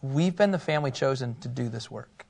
we've 0.00 0.36
been 0.36 0.52
the 0.52 0.58
family 0.58 0.90
chosen 0.90 1.34
to 1.40 1.48
do 1.48 1.68
this 1.68 1.90
work. 1.90 2.24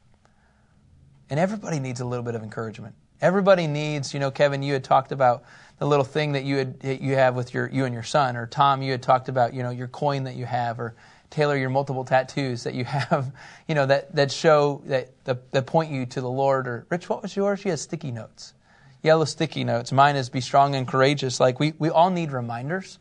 And 1.30 1.38
everybody 1.38 1.78
needs 1.78 2.00
a 2.00 2.04
little 2.04 2.24
bit 2.24 2.34
of 2.34 2.42
encouragement. 2.42 2.94
Everybody 3.20 3.66
needs, 3.66 4.12
you 4.12 4.18
know, 4.18 4.30
Kevin, 4.30 4.62
you 4.62 4.72
had 4.72 4.82
talked 4.82 5.12
about 5.12 5.44
the 5.78 5.86
little 5.86 6.04
thing 6.04 6.32
that 6.32 6.44
you 6.44 6.56
had 6.58 6.76
you 6.82 7.14
have 7.14 7.34
with 7.36 7.54
your 7.54 7.68
you 7.68 7.84
and 7.84 7.94
your 7.94 8.02
son, 8.02 8.36
or 8.36 8.46
Tom, 8.46 8.82
you 8.82 8.92
had 8.92 9.02
talked 9.02 9.28
about, 9.28 9.54
you 9.54 9.62
know, 9.62 9.70
your 9.70 9.88
coin 9.88 10.24
that 10.24 10.34
you 10.34 10.44
have, 10.44 10.80
or 10.80 10.94
Taylor, 11.30 11.56
your 11.56 11.70
multiple 11.70 12.04
tattoos 12.04 12.64
that 12.64 12.74
you 12.74 12.84
have, 12.86 13.32
you 13.66 13.74
know, 13.74 13.86
that, 13.86 14.14
that 14.14 14.30
show 14.30 14.82
that, 14.86 15.10
that 15.24 15.66
point 15.66 15.90
you 15.90 16.06
to 16.06 16.20
the 16.20 16.30
Lord. 16.30 16.66
Or 16.68 16.86
Rich, 16.88 17.08
what 17.08 17.22
was 17.22 17.34
yours? 17.34 17.64
You 17.64 17.70
had 17.70 17.80
sticky 17.80 18.10
notes, 18.10 18.54
yellow 19.02 19.25
sticky 19.25 19.64
notes. 19.64 19.92
Mine 19.92 20.16
is 20.16 20.28
be 20.28 20.40
strong 20.40 20.75
and 20.75 20.87
courageous. 20.87 21.40
Like 21.40 21.61
we, 21.61 21.75
we 21.78 21.90
all 21.90 22.11
need 22.11 22.32
reminders, 22.32 22.99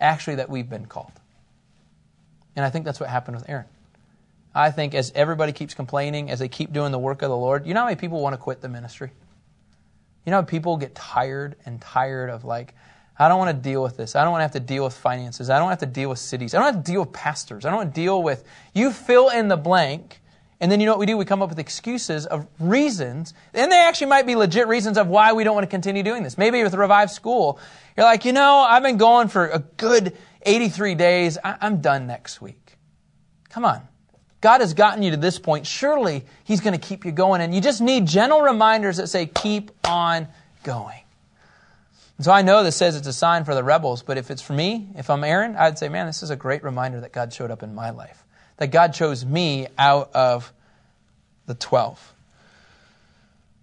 actually, 0.00 0.36
that 0.36 0.50
we've 0.50 0.68
been 0.68 0.86
called. 0.86 1.12
And 2.56 2.64
I 2.64 2.70
think 2.70 2.84
that's 2.84 3.00
what 3.00 3.08
happened 3.08 3.36
with 3.36 3.48
Aaron. 3.48 3.66
I 4.54 4.70
think 4.70 4.94
as 4.94 5.12
everybody 5.14 5.52
keeps 5.52 5.74
complaining, 5.74 6.30
as 6.30 6.40
they 6.40 6.48
keep 6.48 6.72
doing 6.72 6.90
the 6.90 6.98
work 6.98 7.22
of 7.22 7.28
the 7.28 7.36
Lord, 7.36 7.66
you 7.66 7.74
know 7.74 7.80
how 7.80 7.86
many 7.86 7.96
people 7.96 8.20
want 8.20 8.32
to 8.34 8.38
quit 8.38 8.60
the 8.60 8.68
ministry? 8.68 9.12
You 10.24 10.30
know 10.30 10.38
how 10.38 10.42
people 10.42 10.76
get 10.76 10.94
tired 10.94 11.56
and 11.64 11.80
tired 11.80 12.30
of 12.30 12.44
like, 12.44 12.74
I 13.18 13.28
don't 13.28 13.38
want 13.38 13.56
to 13.56 13.62
deal 13.62 13.82
with 13.82 13.96
this. 13.96 14.16
I 14.16 14.22
don't 14.22 14.32
want 14.32 14.40
to 14.40 14.44
have 14.44 14.52
to 14.52 14.60
deal 14.60 14.84
with 14.84 14.94
finances. 14.94 15.50
I 15.50 15.58
don't 15.58 15.70
have 15.70 15.80
to 15.80 15.86
deal 15.86 16.08
with 16.08 16.18
cities. 16.18 16.54
I 16.54 16.58
don't 16.58 16.74
have 16.74 16.84
to 16.84 16.92
deal 16.92 17.00
with 17.00 17.12
pastors. 17.12 17.64
I 17.64 17.70
don't 17.70 17.78
want 17.78 17.94
to 17.94 18.00
deal 18.00 18.22
with, 18.22 18.44
you 18.74 18.92
fill 18.92 19.28
in 19.28 19.48
the 19.48 19.56
blank. 19.56 20.20
And 20.60 20.72
then 20.72 20.80
you 20.80 20.86
know 20.86 20.92
what 20.92 20.98
we 20.98 21.06
do? 21.06 21.16
We 21.16 21.24
come 21.24 21.40
up 21.40 21.50
with 21.50 21.58
excuses 21.58 22.26
of 22.26 22.46
reasons. 22.58 23.32
And 23.54 23.70
they 23.70 23.78
actually 23.78 24.08
might 24.08 24.26
be 24.26 24.34
legit 24.34 24.66
reasons 24.66 24.98
of 24.98 25.06
why 25.06 25.32
we 25.32 25.44
don't 25.44 25.54
want 25.54 25.64
to 25.64 25.70
continue 25.70 26.02
doing 26.02 26.24
this. 26.24 26.36
Maybe 26.36 26.62
with 26.62 26.74
Revive 26.74 27.10
School, 27.10 27.60
you're 27.96 28.06
like, 28.06 28.24
you 28.24 28.32
know, 28.32 28.66
I've 28.68 28.82
been 28.82 28.96
going 28.96 29.28
for 29.28 29.46
a 29.46 29.60
good 29.60 30.16
83 30.42 30.94
days. 30.96 31.38
I'm 31.44 31.80
done 31.80 32.06
next 32.06 32.40
week. 32.40 32.76
Come 33.50 33.64
on. 33.64 33.82
God 34.40 34.60
has 34.60 34.74
gotten 34.74 35.02
you 35.02 35.12
to 35.12 35.16
this 35.16 35.38
point. 35.38 35.66
Surely 35.66 36.24
He's 36.44 36.60
going 36.60 36.78
to 36.78 36.86
keep 36.86 37.04
you 37.04 37.12
going. 37.12 37.40
And 37.40 37.54
you 37.54 37.60
just 37.60 37.80
need 37.80 38.06
gentle 38.06 38.40
reminders 38.40 38.96
that 38.96 39.08
say, 39.08 39.26
keep 39.26 39.70
on 39.86 40.28
going. 40.64 41.00
And 42.18 42.24
so 42.24 42.32
I 42.32 42.42
know 42.42 42.64
this 42.64 42.76
says 42.76 42.96
it's 42.96 43.06
a 43.06 43.12
sign 43.12 43.44
for 43.44 43.54
the 43.54 43.62
rebels, 43.62 44.02
but 44.02 44.18
if 44.18 44.30
it's 44.30 44.42
for 44.42 44.52
me, 44.52 44.88
if 44.96 45.08
I'm 45.08 45.22
Aaron, 45.22 45.54
I'd 45.54 45.78
say, 45.78 45.88
man, 45.88 46.06
this 46.06 46.24
is 46.24 46.30
a 46.30 46.36
great 46.36 46.64
reminder 46.64 47.00
that 47.00 47.12
God 47.12 47.32
showed 47.32 47.52
up 47.52 47.62
in 47.62 47.76
my 47.76 47.90
life, 47.90 48.24
that 48.58 48.68
God 48.68 48.92
chose 48.92 49.24
me 49.24 49.66
out 49.78 50.10
of 50.14 50.52
the 51.46 51.54
12. 51.54 52.14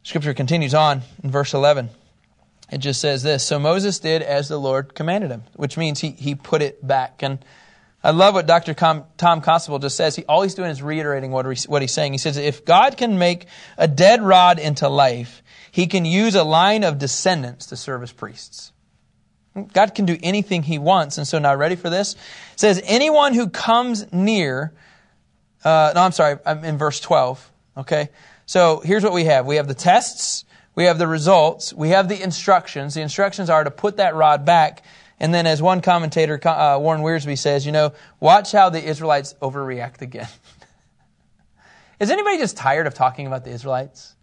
Scripture 0.03 0.33
continues 0.33 0.73
on 0.73 1.01
in 1.23 1.31
verse 1.31 1.53
11. 1.53 1.89
It 2.71 2.79
just 2.79 2.99
says 2.99 3.23
this 3.23 3.43
So 3.43 3.59
Moses 3.59 3.99
did 3.99 4.21
as 4.21 4.47
the 4.47 4.57
Lord 4.57 4.95
commanded 4.95 5.31
him, 5.31 5.43
which 5.55 5.77
means 5.77 5.99
he, 5.99 6.11
he 6.11 6.35
put 6.35 6.61
it 6.61 6.85
back. 6.85 7.21
And 7.21 7.43
I 8.03 8.11
love 8.11 8.33
what 8.35 8.45
Dr. 8.45 8.73
Com, 8.73 9.05
Tom 9.17 9.41
Constable 9.41 9.79
just 9.79 9.97
says. 9.97 10.15
He, 10.15 10.23
all 10.25 10.41
he's 10.43 10.55
doing 10.55 10.69
is 10.69 10.81
reiterating 10.81 11.31
what, 11.31 11.45
what 11.67 11.81
he's 11.81 11.93
saying. 11.93 12.11
He 12.11 12.17
says, 12.17 12.37
if 12.37 12.63
God 12.63 12.97
can 12.97 13.17
make 13.17 13.47
a 13.77 13.87
dead 13.87 14.21
rod 14.21 14.59
into 14.59 14.87
life, 14.89 15.41
he 15.71 15.87
can 15.87 16.05
use 16.05 16.35
a 16.35 16.43
line 16.43 16.83
of 16.83 16.99
descendants 16.99 17.67
to 17.67 17.75
serve 17.75 18.03
as 18.03 18.11
priests. 18.11 18.71
God 19.73 19.95
can 19.95 20.05
do 20.05 20.17
anything 20.21 20.63
he 20.63 20.77
wants. 20.77 21.17
And 21.17 21.27
so 21.27 21.39
now 21.39 21.55
ready 21.55 21.75
for 21.75 21.89
this? 21.89 22.13
It 22.53 22.59
says, 22.59 22.81
anyone 22.85 23.33
who 23.33 23.49
comes 23.49 24.11
near, 24.11 24.73
uh, 25.65 25.91
no, 25.93 26.01
I'm 26.01 26.13
sorry, 26.13 26.37
I'm 26.45 26.63
in 26.63 26.77
verse 26.77 27.01
12. 27.01 27.51
Okay. 27.77 28.09
So 28.45 28.81
here's 28.85 29.03
what 29.03 29.11
we 29.11 29.25
have. 29.25 29.45
We 29.45 29.57
have 29.57 29.67
the 29.67 29.73
tests. 29.73 30.45
We 30.75 30.85
have 30.85 30.97
the 30.97 31.07
results. 31.07 31.73
We 31.73 31.89
have 31.89 32.07
the 32.07 32.21
instructions. 32.21 32.93
The 32.93 33.01
instructions 33.01 33.49
are 33.49 33.63
to 33.63 33.71
put 33.71 33.97
that 33.97 34.15
rod 34.15 34.45
back 34.45 34.83
and 35.19 35.33
then, 35.33 35.47
as 35.47 35.61
one 35.61 35.81
commentator, 35.81 36.39
uh, 36.47 36.77
Warren 36.79 37.01
Wiersbe 37.01 37.37
says, 37.37 37.65
you 37.65 37.71
know, 37.71 37.93
watch 38.19 38.51
how 38.51 38.69
the 38.69 38.83
Israelites 38.83 39.33
overreact 39.41 40.01
again. 40.01 40.27
Is 41.99 42.11
anybody 42.11 42.37
just 42.37 42.57
tired 42.57 42.87
of 42.87 42.93
talking 42.93 43.25
about 43.25 43.45
the 43.45 43.51
Israelites? 43.51 44.13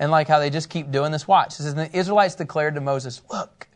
And 0.00 0.10
like 0.10 0.26
how 0.26 0.40
they 0.40 0.50
just 0.50 0.68
keep 0.68 0.90
doing 0.90 1.12
this? 1.12 1.28
Watch. 1.28 1.58
This 1.58 1.66
is 1.66 1.74
the 1.74 1.94
Israelites 1.96 2.34
declared 2.34 2.74
to 2.74 2.80
Moses, 2.80 3.22
look, 3.30 3.68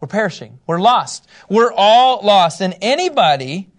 we're 0.00 0.08
perishing. 0.08 0.58
We're 0.66 0.80
lost. 0.80 1.26
We're 1.48 1.72
all 1.72 2.20
lost. 2.22 2.60
And 2.60 2.74
anybody 2.82 3.71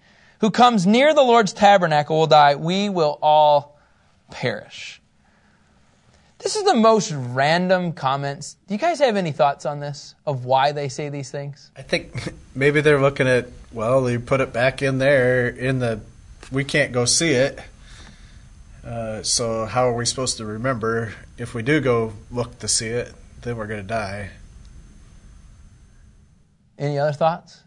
who 0.43 0.51
comes 0.51 0.85
near 0.85 1.13
the 1.13 1.21
Lord's 1.21 1.53
tabernacle 1.53 2.19
will 2.19 2.27
die. 2.27 2.55
We 2.55 2.89
will 2.89 3.17
all 3.21 3.79
perish. 4.29 5.01
This 6.39 6.57
is 6.57 6.65
the 6.65 6.75
most 6.75 7.13
random 7.13 7.93
comments. 7.93 8.57
Do 8.67 8.73
you 8.73 8.77
guys 8.77 8.99
have 8.99 9.15
any 9.15 9.31
thoughts 9.31 9.65
on 9.65 9.79
this 9.79 10.15
of 10.25 10.43
why 10.43 10.73
they 10.73 10.89
say 10.89 11.07
these 11.07 11.31
things? 11.31 11.71
I 11.77 11.81
think 11.81 12.33
maybe 12.53 12.81
they're 12.81 12.99
looking 12.99 13.25
at 13.25 13.47
well, 13.71 14.09
you 14.09 14.19
put 14.19 14.41
it 14.41 14.51
back 14.51 14.81
in 14.81 14.97
there 14.97 15.47
in 15.47 15.79
the 15.79 16.01
we 16.51 16.65
can't 16.65 16.91
go 16.91 17.05
see 17.05 17.31
it. 17.31 17.61
Uh, 18.85 19.23
so 19.23 19.65
how 19.65 19.87
are 19.87 19.93
we 19.93 20.05
supposed 20.05 20.35
to 20.39 20.45
remember 20.45 21.13
if 21.37 21.53
we 21.53 21.63
do 21.63 21.79
go 21.79 22.11
look 22.29 22.59
to 22.59 22.67
see 22.67 22.87
it? 22.87 23.13
Then 23.43 23.55
we're 23.55 23.67
going 23.67 23.81
to 23.81 23.87
die. 23.87 24.31
Any 26.77 26.99
other 26.99 27.13
thoughts? 27.13 27.63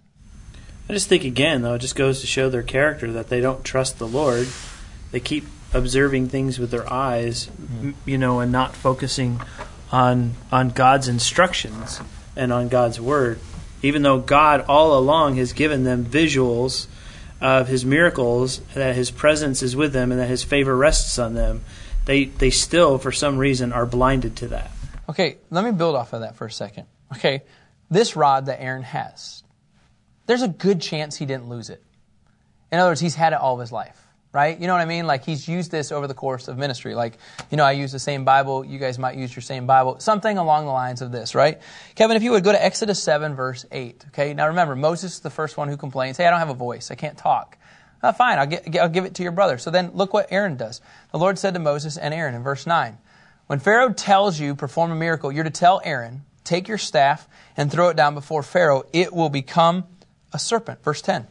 I 0.89 0.93
just 0.93 1.09
think 1.09 1.25
again 1.25 1.63
though 1.63 1.75
it 1.75 1.81
just 1.81 1.97
goes 1.97 2.21
to 2.21 2.27
show 2.27 2.49
their 2.49 2.63
character 2.63 3.13
that 3.13 3.29
they 3.29 3.41
don't 3.41 3.65
trust 3.65 3.99
the 3.99 4.07
Lord. 4.07 4.49
They 5.11 5.21
keep 5.21 5.45
observing 5.73 6.29
things 6.29 6.59
with 6.59 6.71
their 6.71 6.91
eyes, 6.93 7.47
mm-hmm. 7.47 7.93
you 8.05 8.19
know, 8.19 8.41
and 8.41 8.53
not 8.53 8.75
focusing 8.75 9.41
on 9.93 10.35
on 10.51 10.71
God's 10.71 11.09
instructions 11.09 12.01
and 12.35 12.53
on 12.53 12.69
God's 12.69 13.01
word. 13.01 13.41
Even 13.83 14.03
though 14.03 14.19
God 14.19 14.65
all 14.69 14.99
along 14.99 15.37
has 15.37 15.53
given 15.53 15.85
them 15.85 16.05
visuals 16.05 16.87
of 17.41 17.69
his 17.69 17.85
miracles, 17.85 18.61
that 18.75 18.97
his 18.97 19.11
presence 19.11 19.63
is 19.63 19.77
with 19.77 19.93
them 19.93 20.11
and 20.11 20.21
that 20.21 20.29
his 20.29 20.43
favor 20.43 20.77
rests 20.77 21.19
on 21.19 21.35
them, 21.35 21.63
they 22.07 22.25
they 22.25 22.51
still 22.51 22.99
for 22.99 23.13
some 23.13 23.39
reason 23.39 23.73
are 23.73 23.87
blinded 23.87 24.37
to 24.37 24.49
that. 24.49 24.71
Okay, 25.09 25.37
let 25.51 25.65
me 25.65 25.71
build 25.71 25.95
off 25.95 26.13
of 26.13 26.21
that 26.23 26.37
for 26.37 26.47
a 26.47 26.51
second. 26.51 26.87
Okay, 27.15 27.43
this 27.91 28.17
rod 28.17 28.47
that 28.47 28.61
Aaron 28.61 28.83
has, 28.83 29.45
there's 30.27 30.43
a 30.43 30.49
good 30.49 30.81
chance 30.81 31.17
he 31.17 31.27
didn't 31.27 31.49
lose 31.49 31.71
it. 31.71 31.83
In 32.71 32.79
other 32.79 32.91
words, 32.91 33.01
he's 33.01 33.15
had 33.15 33.33
it 33.33 33.41
all 33.41 33.59
his 33.59 33.73
life 33.73 34.07
right? 34.37 34.61
You 34.61 34.67
know 34.67 34.75
what 34.75 34.83
I 34.83 34.87
mean? 34.87 35.07
Like 35.07 35.25
he's 35.25 35.49
used 35.49 35.71
this 35.71 35.91
over 35.91 36.07
the 36.07 36.15
course 36.15 36.47
of 36.47 36.59
ministry. 36.59 36.95
Like, 36.95 37.17
you 37.51 37.57
know, 37.57 37.65
I 37.65 37.73
use 37.73 37.91
the 37.91 37.99
same 37.99 38.27
Bible. 38.27 38.67
You 38.67 38.79
guys 38.79 38.99
might 38.99 39.17
use 39.17 39.35
your 39.35 39.41
same 39.41 39.67
Bible. 39.67 39.99
Something 39.99 40.37
along 40.37 40.67
the 40.67 40.73
lines 40.73 41.01
of 41.01 41.11
this, 41.11 41.35
right? 41.35 41.59
Kevin, 41.95 42.19
if 42.19 42.23
you 42.23 42.33
would 42.33 42.45
go 42.45 42.53
to 42.53 42.63
Exodus 42.63 43.03
7, 43.03 43.35
verse 43.35 43.65
8. 43.73 44.05
Okay. 44.09 44.35
Now 44.35 44.49
remember, 44.49 44.77
Moses 44.77 45.15
is 45.15 45.21
the 45.21 45.31
first 45.31 45.57
one 45.57 45.71
who 45.71 45.79
complains, 45.79 46.19
hey, 46.19 46.27
I 46.27 46.31
don't 46.31 46.39
have 46.39 46.51
a 46.51 46.55
voice. 46.55 46.91
I 46.91 46.97
can't 46.97 47.17
talk. 47.17 47.57
Oh, 48.03 48.13
fine. 48.13 48.39
I'll, 48.39 48.47
get, 48.47 48.77
I'll 48.77 48.91
give 48.91 49.07
it 49.07 49.15
to 49.15 49.23
your 49.23 49.33
brother. 49.33 49.57
So 49.57 49.71
then 49.71 49.93
look 49.95 50.13
what 50.13 50.31
Aaron 50.31 50.59
does. 50.59 50.83
The 51.13 51.19
Lord 51.19 51.39
said 51.39 51.55
to 51.55 51.61
Moses 51.61 51.97
and 51.97 52.13
Aaron 52.13 52.35
in 52.35 52.43
verse 52.43 52.67
9, 52.67 52.99
when 53.47 53.59
Pharaoh 53.59 53.95
tells 53.95 54.39
you, 54.39 54.55
perform 54.55 54.91
a 54.91 54.97
miracle, 54.97 55.33
you're 55.33 55.45
to 55.45 55.51
tell 55.51 55.81
Aaron, 55.83 56.27
take 56.45 56.69
your 56.69 56.77
staff 56.77 57.27
and 57.57 57.73
throw 57.73 57.89
it 57.89 57.97
down 57.97 58.13
before 58.13 58.43
Pharaoh. 58.43 58.85
It 58.93 59.15
will 59.15 59.31
become 59.31 59.85
a 60.33 60.39
serpent. 60.39 60.83
Verse 60.83 61.03
10. 61.03 61.27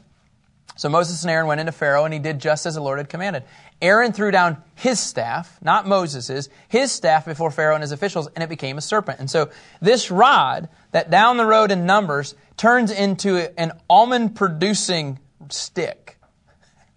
So 0.77 0.89
Moses 0.89 1.23
and 1.23 1.31
Aaron 1.31 1.47
went 1.47 1.61
into 1.61 1.71
Pharaoh, 1.71 2.03
and 2.03 2.13
he 2.13 2.19
did 2.19 2.39
just 2.39 2.65
as 2.65 2.75
the 2.75 2.81
Lord 2.81 2.97
had 2.97 3.07
commanded. 3.07 3.43
Aaron 3.81 4.11
threw 4.11 4.29
down 4.29 4.61
his 4.75 4.99
staff, 4.99 5.57
not 5.61 5.87
Moses's, 5.87 6.49
his 6.67 6.91
staff 6.91 7.25
before 7.25 7.49
Pharaoh 7.49 7.75
and 7.75 7.81
his 7.81 7.93
officials, 7.93 8.27
and 8.35 8.43
it 8.43 8.49
became 8.49 8.77
a 8.77 8.81
serpent. 8.81 9.19
And 9.19 9.29
so 9.29 9.49
this 9.79 10.11
rod 10.11 10.67
that 10.91 11.09
down 11.09 11.37
the 11.37 11.45
road 11.45 11.71
in 11.71 11.85
Numbers 11.85 12.35
turns 12.57 12.91
into 12.91 13.57
an 13.57 13.71
almond 13.89 14.35
producing 14.35 15.19
stick. 15.49 16.17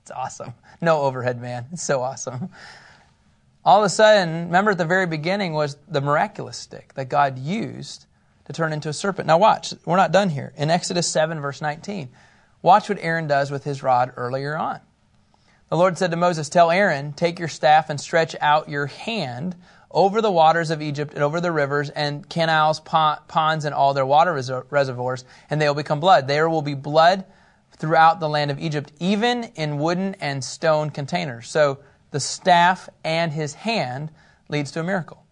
It's 0.03 0.17
awesome. 0.17 0.55
No 0.81 1.03
overhead, 1.03 1.39
man. 1.39 1.67
It's 1.71 1.83
so 1.83 2.01
awesome. 2.01 2.49
All 3.63 3.81
of 3.81 3.85
a 3.85 3.91
sudden, 3.91 4.47
remember 4.47 4.71
at 4.71 4.79
the 4.79 4.87
very 4.87 5.07
beginning 5.07 5.53
was 5.53 5.77
the 5.87 6.01
miraculous 6.01 6.57
stick 6.57 6.95
that 6.95 7.11
God 7.11 7.39
used 7.39 8.07
to 8.49 8.53
turn 8.55 8.73
into 8.73 8.89
a 8.89 8.93
serpent. 8.93 9.27
Now, 9.27 9.39
watch. 9.39 9.75
We're 9.85 9.97
not 9.97 10.11
done 10.11 10.31
here. 10.31 10.53
In 10.57 10.71
Exodus 10.71 11.07
7, 11.07 11.41
verse 11.41 11.61
19, 11.61 12.09
watch 12.63 12.89
what 12.89 12.99
Aaron 13.01 13.27
does 13.29 13.51
with 13.51 13.63
his 13.63 13.83
rod 13.83 14.13
earlier 14.17 14.57
on. 14.57 14.81
The 15.69 15.77
Lord 15.77 15.99
said 15.99 16.11
to 16.13 16.17
Moses, 16.17 16.49
Tell 16.49 16.71
Aaron, 16.71 17.13
take 17.13 17.39
your 17.39 17.49
staff 17.49 17.91
and 17.91 18.01
stretch 18.01 18.35
out 18.41 18.71
your 18.71 18.87
hand 18.87 19.55
over 19.91 20.23
the 20.23 20.31
waters 20.31 20.71
of 20.71 20.81
Egypt 20.81 21.13
and 21.13 21.23
over 21.23 21.43
the 21.43 21.53
rivers 21.53 21.91
and 21.91 22.27
canals, 22.29 22.81
ponds, 22.81 23.67
and 23.67 23.75
all 23.75 23.93
their 23.93 24.07
water 24.07 24.33
reservoirs, 24.71 25.25
and 25.51 25.61
they 25.61 25.69
will 25.69 25.75
become 25.75 26.01
blood. 26.01 26.27
There 26.27 26.49
will 26.49 26.63
be 26.63 26.75
blood 26.75 27.27
throughout 27.73 28.19
the 28.19 28.29
land 28.29 28.51
of 28.51 28.59
Egypt, 28.59 28.93
even 28.99 29.45
in 29.57 29.79
wooden 29.79 30.15
and 30.21 30.43
stone 30.43 30.89
containers. 30.89 31.49
So 31.49 31.81
the 32.11 32.21
staff 32.21 32.89
and 33.05 33.31
his 33.31 33.53
hand 33.53 34.11
leads 34.49 34.71
to 34.73 34.81
a 34.81 34.85
miracle. 34.85 35.23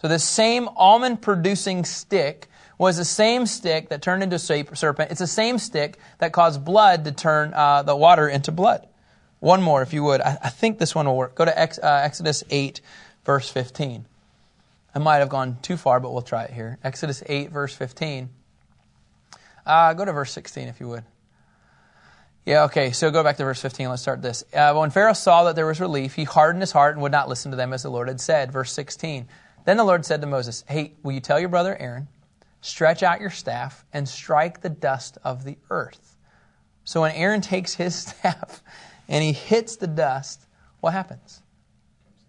So 0.00 0.08
the 0.08 0.18
same 0.18 0.68
almond 0.76 1.20
producing 1.20 1.84
stick 1.84 2.48
was 2.78 2.96
the 2.96 3.04
same 3.04 3.44
stick 3.44 3.90
that 3.90 4.00
turned 4.00 4.22
into 4.22 4.36
a 4.36 4.38
serpent. 4.38 5.10
It's 5.10 5.20
the 5.20 5.26
same 5.26 5.58
stick 5.58 5.98
that 6.18 6.32
caused 6.32 6.64
blood 6.64 7.04
to 7.04 7.12
turn 7.12 7.52
uh, 7.52 7.82
the 7.82 7.94
water 7.94 8.26
into 8.26 8.52
blood. 8.52 8.86
One 9.40 9.62
more, 9.62 9.82
if 9.82 9.92
you 9.92 10.02
would. 10.04 10.22
I, 10.22 10.38
I 10.44 10.48
think 10.48 10.78
this 10.78 10.94
one 10.94 11.06
will 11.06 11.16
work. 11.16 11.34
Go 11.34 11.44
to 11.44 11.58
Ex, 11.58 11.78
uh, 11.78 12.00
Exodus 12.02 12.42
8, 12.48 12.80
verse 13.24 13.50
15. 13.50 14.06
I 14.94 14.98
might 14.98 15.18
have 15.18 15.28
gone 15.28 15.58
too 15.60 15.76
far, 15.76 16.00
but 16.00 16.12
we'll 16.12 16.22
try 16.22 16.44
it 16.44 16.52
here. 16.52 16.78
Exodus 16.82 17.22
8, 17.26 17.50
verse 17.50 17.74
15. 17.74 18.30
Uh, 19.66 19.92
go 19.92 20.06
to 20.06 20.12
verse 20.12 20.32
16, 20.32 20.68
if 20.68 20.80
you 20.80 20.88
would. 20.88 21.04
Yeah, 22.46 22.64
okay, 22.64 22.92
so 22.92 23.10
go 23.10 23.22
back 23.22 23.36
to 23.36 23.44
verse 23.44 23.60
15. 23.60 23.90
Let's 23.90 24.02
start 24.02 24.22
this. 24.22 24.42
Uh, 24.54 24.74
when 24.74 24.88
Pharaoh 24.88 25.12
saw 25.12 25.44
that 25.44 25.56
there 25.56 25.66
was 25.66 25.80
relief, 25.80 26.14
he 26.14 26.24
hardened 26.24 26.62
his 26.62 26.72
heart 26.72 26.94
and 26.94 27.02
would 27.02 27.12
not 27.12 27.28
listen 27.28 27.50
to 27.50 27.56
them 27.56 27.74
as 27.74 27.82
the 27.82 27.90
Lord 27.90 28.08
had 28.08 28.20
said. 28.20 28.50
Verse 28.50 28.72
16. 28.72 29.28
Then 29.64 29.76
the 29.76 29.84
Lord 29.84 30.04
said 30.04 30.20
to 30.20 30.26
Moses, 30.26 30.64
Hey, 30.68 30.94
will 31.02 31.12
you 31.12 31.20
tell 31.20 31.38
your 31.38 31.48
brother 31.48 31.76
Aaron, 31.76 32.08
stretch 32.60 33.02
out 33.02 33.20
your 33.20 33.30
staff 33.30 33.84
and 33.92 34.08
strike 34.08 34.60
the 34.60 34.70
dust 34.70 35.18
of 35.24 35.44
the 35.44 35.58
earth? 35.70 36.16
So 36.84 37.02
when 37.02 37.12
Aaron 37.12 37.40
takes 37.40 37.74
his 37.74 37.94
staff 37.94 38.62
and 39.08 39.22
he 39.22 39.32
hits 39.32 39.76
the 39.76 39.86
dust, 39.86 40.46
what 40.80 40.92
happens? 40.92 41.42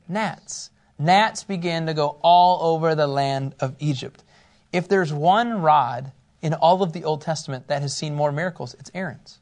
Gnats. 0.07 0.69
Gnats 0.99 1.43
begin 1.43 1.87
to 1.87 1.93
go 1.93 2.19
all 2.21 2.73
over 2.73 2.93
the 2.93 3.07
land 3.07 3.55
of 3.59 3.75
Egypt. 3.79 4.23
If 4.71 4.87
there's 4.87 5.11
one 5.11 5.61
rod 5.61 6.11
in 6.41 6.53
all 6.53 6.83
of 6.83 6.93
the 6.93 7.03
Old 7.03 7.21
Testament 7.21 7.67
that 7.67 7.81
has 7.81 7.95
seen 7.95 8.13
more 8.13 8.31
miracles, 8.31 8.75
it's 8.75 8.91
Aaron's. 8.93 9.39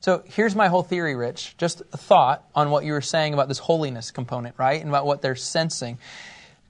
So 0.00 0.22
here's 0.26 0.54
my 0.54 0.68
whole 0.68 0.82
theory, 0.82 1.14
Rich. 1.14 1.56
Just 1.56 1.82
a 1.92 1.96
thought 1.96 2.46
on 2.54 2.70
what 2.70 2.84
you 2.84 2.92
were 2.92 3.00
saying 3.00 3.32
about 3.32 3.48
this 3.48 3.58
holiness 3.58 4.10
component, 4.10 4.54
right? 4.58 4.80
And 4.80 4.88
about 4.88 5.06
what 5.06 5.22
they're 5.22 5.34
sensing. 5.34 5.98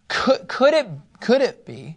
Could, 0.08 0.48
could, 0.48 0.74
it, 0.74 0.86
could 1.20 1.42
it 1.42 1.66
be, 1.66 1.96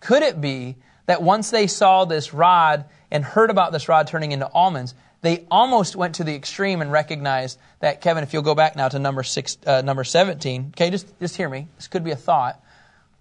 could 0.00 0.22
it 0.22 0.40
be 0.40 0.76
that 1.06 1.22
once 1.22 1.50
they 1.50 1.66
saw 1.66 2.04
this 2.04 2.34
rod 2.34 2.84
and 3.10 3.24
heard 3.24 3.50
about 3.50 3.72
this 3.72 3.88
rod 3.88 4.06
turning 4.06 4.32
into 4.32 4.48
almonds, 4.48 4.94
they 5.22 5.46
almost 5.50 5.96
went 5.96 6.16
to 6.16 6.24
the 6.24 6.34
extreme 6.34 6.82
and 6.82 6.90
recognized 6.92 7.58
that, 7.80 8.00
Kevin, 8.00 8.22
if 8.22 8.32
you'll 8.32 8.42
go 8.42 8.54
back 8.54 8.76
now 8.76 8.88
to 8.88 8.98
number, 8.98 9.22
six, 9.22 9.56
uh, 9.66 9.82
number 9.82 10.04
17, 10.04 10.72
okay, 10.74 10.90
just, 10.90 11.18
just 11.20 11.36
hear 11.36 11.48
me. 11.48 11.68
This 11.76 11.88
could 11.88 12.04
be 12.04 12.10
a 12.10 12.16
thought. 12.16 12.60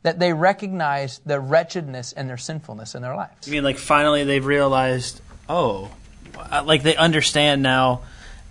That 0.04 0.20
they 0.20 0.34
recognized 0.34 1.24
the 1.26 1.40
wretchedness 1.40 2.14
and 2.14 2.30
their 2.30 2.38
sinfulness 2.38 2.94
in 2.94 3.02
their 3.02 3.16
lives. 3.16 3.48
You 3.48 3.54
mean 3.54 3.64
like 3.64 3.80
finally 3.80 4.24
they've 4.24 4.46
realized, 4.46 5.20
oh, 5.50 5.90
uh, 6.38 6.64
like 6.64 6.84
they 6.84 6.96
understand 6.96 7.64
now 7.64 8.02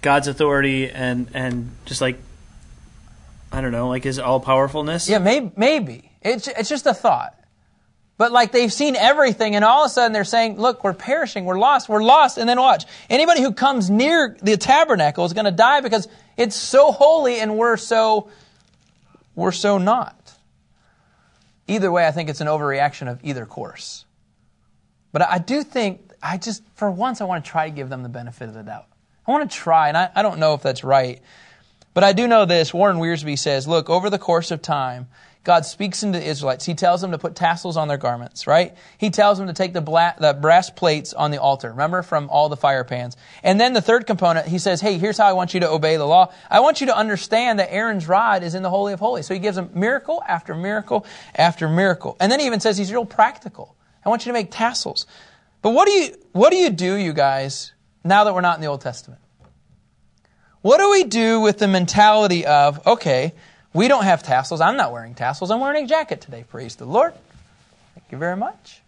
God's 0.02 0.26
authority 0.26 0.90
and 0.90 1.28
and 1.32 1.70
just 1.84 2.00
like 2.00 2.18
I 3.54 3.60
don't 3.60 3.72
know, 3.72 3.88
like 3.88 4.04
his 4.04 4.18
all 4.18 4.40
powerfulness. 4.40 5.08
Yeah, 5.08 5.18
maybe 5.18 5.52
maybe 5.56 6.10
it's 6.22 6.48
it's 6.48 6.68
just 6.68 6.86
a 6.86 6.94
thought. 6.94 7.38
But 8.16 8.32
like 8.32 8.52
they've 8.52 8.72
seen 8.72 8.96
everything, 8.96 9.54
and 9.54 9.64
all 9.64 9.84
of 9.84 9.86
a 9.86 9.92
sudden 9.92 10.12
they're 10.12 10.24
saying, 10.24 10.58
"Look, 10.58 10.82
we're 10.82 10.92
perishing, 10.92 11.44
we're 11.44 11.58
lost, 11.58 11.88
we're 11.88 12.02
lost." 12.02 12.36
And 12.36 12.48
then 12.48 12.58
watch, 12.58 12.84
anybody 13.08 13.42
who 13.42 13.52
comes 13.52 13.90
near 13.90 14.36
the 14.42 14.56
tabernacle 14.56 15.24
is 15.24 15.32
going 15.32 15.44
to 15.44 15.52
die 15.52 15.80
because 15.80 16.08
it's 16.36 16.56
so 16.56 16.90
holy, 16.90 17.38
and 17.38 17.56
we're 17.56 17.76
so 17.76 18.28
we're 19.36 19.52
so 19.52 19.78
not. 19.78 20.32
Either 21.68 21.90
way, 21.90 22.06
I 22.06 22.10
think 22.10 22.28
it's 22.28 22.40
an 22.40 22.48
overreaction 22.48 23.10
of 23.10 23.20
either 23.22 23.46
course. 23.46 24.04
But 25.12 25.22
I 25.22 25.38
do 25.38 25.62
think 25.62 26.12
I 26.22 26.38
just, 26.38 26.62
for 26.74 26.90
once, 26.90 27.20
I 27.20 27.24
want 27.24 27.44
to 27.44 27.50
try 27.50 27.68
to 27.68 27.74
give 27.74 27.88
them 27.88 28.02
the 28.02 28.08
benefit 28.08 28.48
of 28.48 28.54
the 28.54 28.62
doubt. 28.62 28.86
I 29.26 29.30
want 29.30 29.48
to 29.48 29.56
try, 29.56 29.88
and 29.88 29.96
I, 29.96 30.10
I 30.14 30.22
don't 30.22 30.38
know 30.38 30.54
if 30.54 30.62
that's 30.62 30.82
right. 30.82 31.20
But 31.94 32.04
I 32.04 32.12
do 32.12 32.26
know 32.26 32.44
this. 32.44 32.74
Warren 32.74 32.98
Wiersbe 32.98 33.38
says, 33.38 33.68
look, 33.68 33.88
over 33.88 34.10
the 34.10 34.18
course 34.18 34.50
of 34.50 34.60
time, 34.60 35.06
God 35.44 35.66
speaks 35.66 36.02
into 36.02 36.18
the 36.18 36.26
Israelites. 36.26 36.64
He 36.64 36.74
tells 36.74 37.02
them 37.02 37.10
to 37.12 37.18
put 37.18 37.36
tassels 37.36 37.76
on 37.76 37.86
their 37.86 37.98
garments, 37.98 38.46
right? 38.46 38.74
He 38.96 39.10
tells 39.10 39.36
them 39.36 39.46
to 39.46 39.52
take 39.52 39.74
the, 39.74 39.82
bla- 39.82 40.14
the, 40.18 40.32
brass 40.32 40.70
plates 40.70 41.12
on 41.12 41.30
the 41.30 41.40
altar. 41.40 41.70
Remember 41.70 42.02
from 42.02 42.30
all 42.30 42.48
the 42.48 42.56
fire 42.56 42.82
pans. 42.82 43.16
And 43.42 43.60
then 43.60 43.74
the 43.74 43.82
third 43.82 44.06
component, 44.06 44.48
he 44.48 44.58
says, 44.58 44.80
hey, 44.80 44.96
here's 44.96 45.18
how 45.18 45.26
I 45.26 45.34
want 45.34 45.52
you 45.52 45.60
to 45.60 45.68
obey 45.68 45.98
the 45.98 46.06
law. 46.06 46.32
I 46.50 46.60
want 46.60 46.80
you 46.80 46.86
to 46.88 46.96
understand 46.96 47.58
that 47.58 47.72
Aaron's 47.72 48.08
rod 48.08 48.42
is 48.42 48.54
in 48.54 48.62
the 48.62 48.70
Holy 48.70 48.94
of 48.94 49.00
Holies. 49.00 49.26
So 49.26 49.34
he 49.34 49.40
gives 49.40 49.56
them 49.56 49.70
miracle 49.74 50.22
after 50.26 50.54
miracle 50.54 51.06
after 51.34 51.68
miracle. 51.68 52.16
And 52.20 52.32
then 52.32 52.40
he 52.40 52.46
even 52.46 52.60
says 52.60 52.78
he's 52.78 52.90
real 52.90 53.04
practical. 53.04 53.76
I 54.04 54.08
want 54.08 54.24
you 54.24 54.30
to 54.30 54.34
make 54.34 54.50
tassels. 54.50 55.06
But 55.60 55.70
what 55.70 55.86
do 55.86 55.92
you 55.92 56.16
what 56.32 56.50
do 56.50 56.56
you 56.56 56.70
do, 56.70 56.94
you 56.94 57.12
guys, 57.12 57.72
now 58.02 58.24
that 58.24 58.34
we're 58.34 58.42
not 58.42 58.56
in 58.56 58.62
the 58.62 58.66
Old 58.66 58.80
Testament? 58.80 59.20
What 60.64 60.78
do 60.78 60.90
we 60.90 61.04
do 61.04 61.40
with 61.40 61.58
the 61.58 61.68
mentality 61.68 62.46
of, 62.46 62.86
okay, 62.86 63.34
we 63.74 63.86
don't 63.86 64.04
have 64.04 64.22
tassels. 64.22 64.62
I'm 64.62 64.78
not 64.78 64.92
wearing 64.92 65.14
tassels. 65.14 65.50
I'm 65.50 65.60
wearing 65.60 65.84
a 65.84 65.86
jacket 65.86 66.22
today. 66.22 66.46
Praise 66.48 66.76
the 66.76 66.86
Lord. 66.86 67.12
Thank 67.94 68.10
you 68.10 68.16
very 68.16 68.38
much. 68.38 68.80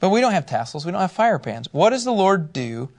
But 0.00 0.10
we 0.10 0.20
don't 0.20 0.32
have 0.32 0.44
tassels. 0.44 0.84
We 0.84 0.92
don't 0.92 1.00
have 1.00 1.12
fire 1.12 1.38
pans. 1.38 1.72
What 1.72 1.90
does 1.90 2.04
the 2.04 2.12
Lord 2.12 2.52
do 2.52 2.90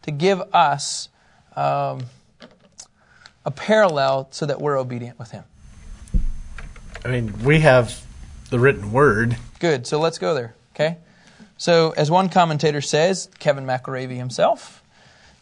to 0.00 0.10
give 0.10 0.40
us 0.54 1.10
um, 1.56 2.06
a 3.44 3.50
parallel 3.50 4.28
so 4.30 4.46
that 4.46 4.58
we're 4.58 4.78
obedient 4.78 5.18
with 5.18 5.30
Him? 5.30 5.44
I 7.04 7.08
mean, 7.08 7.44
we 7.44 7.60
have 7.60 8.02
the 8.48 8.58
written 8.58 8.92
word. 8.92 9.36
Good. 9.58 9.86
So 9.86 10.00
let's 10.00 10.16
go 10.16 10.32
there. 10.32 10.54
Okay. 10.74 10.96
So, 11.58 11.90
as 11.98 12.10
one 12.10 12.30
commentator 12.30 12.80
says, 12.80 13.28
Kevin 13.38 13.66
McElravy 13.66 14.16
himself, 14.16 14.79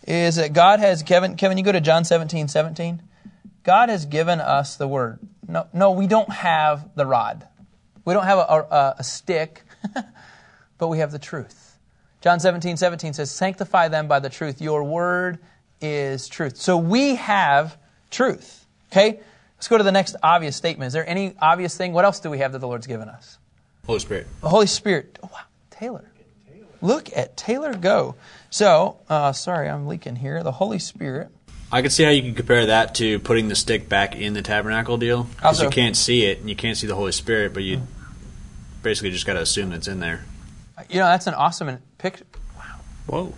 is 0.09 0.37
that 0.37 0.55
God 0.55 0.81
has, 0.81 1.03
Kevin, 1.03 1.37
Kevin, 1.37 1.59
you 1.59 1.65
go 1.65 1.71
to 1.71 1.83
John 1.83 2.03
17, 2.03 2.49
17. 2.49 3.03
God 3.63 3.91
has 3.91 4.07
given 4.07 4.41
us 4.41 4.77
the 4.77 4.89
word. 4.89 5.19
No, 5.47 5.67
no, 5.75 5.91
we 5.91 6.07
don't 6.07 6.33
have 6.33 6.95
the 6.95 7.05
rod. 7.05 7.47
We 8.07 8.15
don't 8.15 8.25
have 8.25 8.39
a, 8.39 8.43
a, 8.43 8.95
a 9.01 9.05
stick, 9.05 9.63
but 10.79 10.89
we 10.89 10.99
have 11.01 11.13
the 11.13 11.19
truth. 11.19 11.77
John 12.23 12.41
17, 12.41 12.79
17 12.79 13.13
says, 13.13 13.31
Sanctify 13.31 13.89
them 13.89 14.09
by 14.09 14.19
the 14.19 14.31
truth. 14.31 14.63
Your 14.63 14.83
word 14.83 15.41
is 15.83 16.27
truth. 16.27 16.57
So 16.57 16.79
we 16.79 17.17
have 17.17 17.77
truth. 18.11 18.67
Okay? 18.91 19.21
Let's 19.57 19.69
go 19.69 19.77
to 19.77 19.85
the 19.85 19.93
next 19.93 20.17
obvious 20.23 20.57
statement. 20.57 20.87
Is 20.87 20.95
there 20.95 21.07
any 21.07 21.35
obvious 21.39 21.77
thing? 21.77 21.93
What 21.93 22.07
else 22.07 22.21
do 22.21 22.31
we 22.31 22.39
have 22.39 22.53
that 22.53 22.61
the 22.61 22.67
Lord's 22.67 22.87
given 22.87 23.11
us? 23.11 23.39
Holy 23.85 23.99
Spirit. 23.99 24.27
The 24.41 24.49
Holy 24.49 24.67
Spirit. 24.67 25.19
Oh, 25.23 25.29
wow. 25.31 25.41
Taylor. 25.71 26.11
Look 26.81 27.15
at 27.15 27.37
Taylor 27.37 27.75
go. 27.75 28.15
So, 28.51 28.99
uh, 29.09 29.33
sorry, 29.33 29.69
I'm 29.69 29.87
leaking 29.87 30.17
here. 30.17 30.43
The 30.43 30.53
Holy 30.53 30.79
Spirit. 30.79 31.29
I 31.71 31.83
can 31.83 31.91
see 31.91 32.03
how 32.03 32.11
you 32.11 32.23
can 32.23 32.35
compare 32.35 32.67
that 32.67 32.95
to 32.97 33.19
putting 33.19 33.49
the 33.49 33.55
stick 33.55 33.89
back 33.89 34.17
in 34.17 34.33
the 34.33 34.41
tabernacle 34.41 34.97
deal. 34.97 35.25
Because 35.25 35.61
you 35.61 35.69
can't 35.69 35.97
see 35.97 36.25
it 36.25 36.41
and 36.41 36.49
you 36.49 36.57
can't 36.57 36.77
see 36.77 36.87
the 36.87 36.95
Holy 36.95 37.13
Spirit, 37.13 37.53
but 37.53 37.63
you 37.63 37.83
basically 38.83 39.11
just 39.11 39.27
got 39.27 39.35
to 39.35 39.43
assume 39.43 39.73
it's 39.73 39.87
in 39.87 40.01
there. 40.01 40.25
You 40.89 41.01
know, 41.01 41.07
that's 41.07 41.27
an 41.27 41.35
awesome 41.35 41.79
picture. 41.99 42.25
Wow. 42.57 42.81
Whoa. 43.07 43.35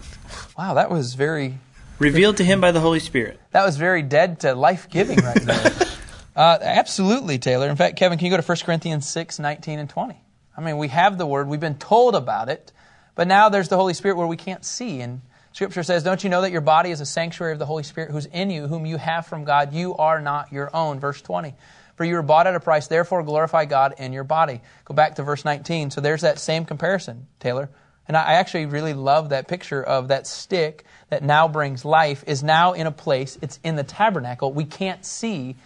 Wow, 0.56 0.74
that 0.74 0.90
was 0.90 1.14
very. 1.14 1.58
Revealed 1.98 2.36
to 2.36 2.44
him 2.44 2.60
by 2.60 2.70
the 2.70 2.80
Holy 2.80 3.00
Spirit. 3.00 3.40
That 3.50 3.64
was 3.64 3.76
very 3.76 4.02
dead 4.02 4.40
to 4.40 4.54
life 4.54 4.88
giving 4.88 5.18
right 5.18 5.42
there. 5.42 5.72
uh, 6.36 6.58
absolutely, 6.60 7.38
Taylor. 7.38 7.68
In 7.68 7.76
fact, 7.76 7.96
Kevin, 7.96 8.16
can 8.16 8.26
you 8.26 8.30
go 8.30 8.40
to 8.40 8.46
1 8.46 8.58
Corinthians 8.64 9.08
6, 9.08 9.38
19, 9.38 9.78
and 9.80 9.90
20? 9.90 10.16
I 10.56 10.60
mean, 10.60 10.78
we 10.78 10.88
have 10.88 11.18
the 11.18 11.26
Word, 11.26 11.48
we've 11.48 11.60
been 11.60 11.78
told 11.78 12.14
about 12.14 12.48
it, 12.48 12.72
but 13.20 13.28
now 13.28 13.50
there's 13.50 13.68
the 13.68 13.76
Holy 13.76 13.92
Spirit 13.92 14.16
where 14.16 14.26
we 14.26 14.38
can't 14.38 14.64
see. 14.64 15.02
And 15.02 15.20
Scripture 15.52 15.82
says, 15.82 16.02
Don't 16.02 16.24
you 16.24 16.30
know 16.30 16.40
that 16.40 16.52
your 16.52 16.62
body 16.62 16.90
is 16.90 17.02
a 17.02 17.04
sanctuary 17.04 17.52
of 17.52 17.58
the 17.58 17.66
Holy 17.66 17.82
Spirit 17.82 18.10
who's 18.10 18.24
in 18.24 18.48
you, 18.48 18.66
whom 18.66 18.86
you 18.86 18.96
have 18.96 19.26
from 19.26 19.44
God? 19.44 19.74
You 19.74 19.94
are 19.96 20.22
not 20.22 20.50
your 20.54 20.74
own. 20.74 21.00
Verse 21.00 21.20
20. 21.20 21.52
For 21.96 22.04
you 22.04 22.14
were 22.14 22.22
bought 22.22 22.46
at 22.46 22.54
a 22.54 22.60
price, 22.60 22.86
therefore 22.86 23.22
glorify 23.22 23.66
God 23.66 23.96
in 23.98 24.14
your 24.14 24.24
body. 24.24 24.62
Go 24.86 24.94
back 24.94 25.16
to 25.16 25.22
verse 25.22 25.44
19. 25.44 25.90
So 25.90 26.00
there's 26.00 26.22
that 26.22 26.38
same 26.38 26.64
comparison, 26.64 27.26
Taylor. 27.40 27.68
And 28.08 28.16
I 28.16 28.36
actually 28.36 28.64
really 28.64 28.94
love 28.94 29.28
that 29.28 29.48
picture 29.48 29.82
of 29.82 30.08
that 30.08 30.26
stick 30.26 30.86
that 31.10 31.22
now 31.22 31.46
brings 31.46 31.84
life 31.84 32.24
is 32.26 32.42
now 32.42 32.72
in 32.72 32.86
a 32.86 32.90
place, 32.90 33.36
it's 33.42 33.60
in 33.62 33.76
the 33.76 33.84
tabernacle. 33.84 34.50
We 34.50 34.64
can't 34.64 35.04
see, 35.04 35.56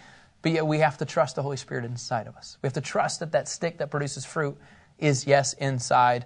but 0.41 0.51
yet 0.51 0.67
we 0.67 0.79
have 0.79 0.97
to 0.97 1.05
trust 1.05 1.37
the 1.37 1.41
Holy 1.41 1.55
Spirit 1.55 1.85
inside 1.85 2.27
of 2.27 2.35
us. 2.35 2.57
We 2.61 2.67
have 2.67 2.73
to 2.73 2.81
trust 2.81 3.21
that 3.21 3.31
that 3.31 3.47
stick 3.47 3.77
that 3.77 3.91
produces 3.91 4.25
fruit 4.25 4.57
is, 4.99 5.25
yes, 5.25 5.53
inside 5.53 6.25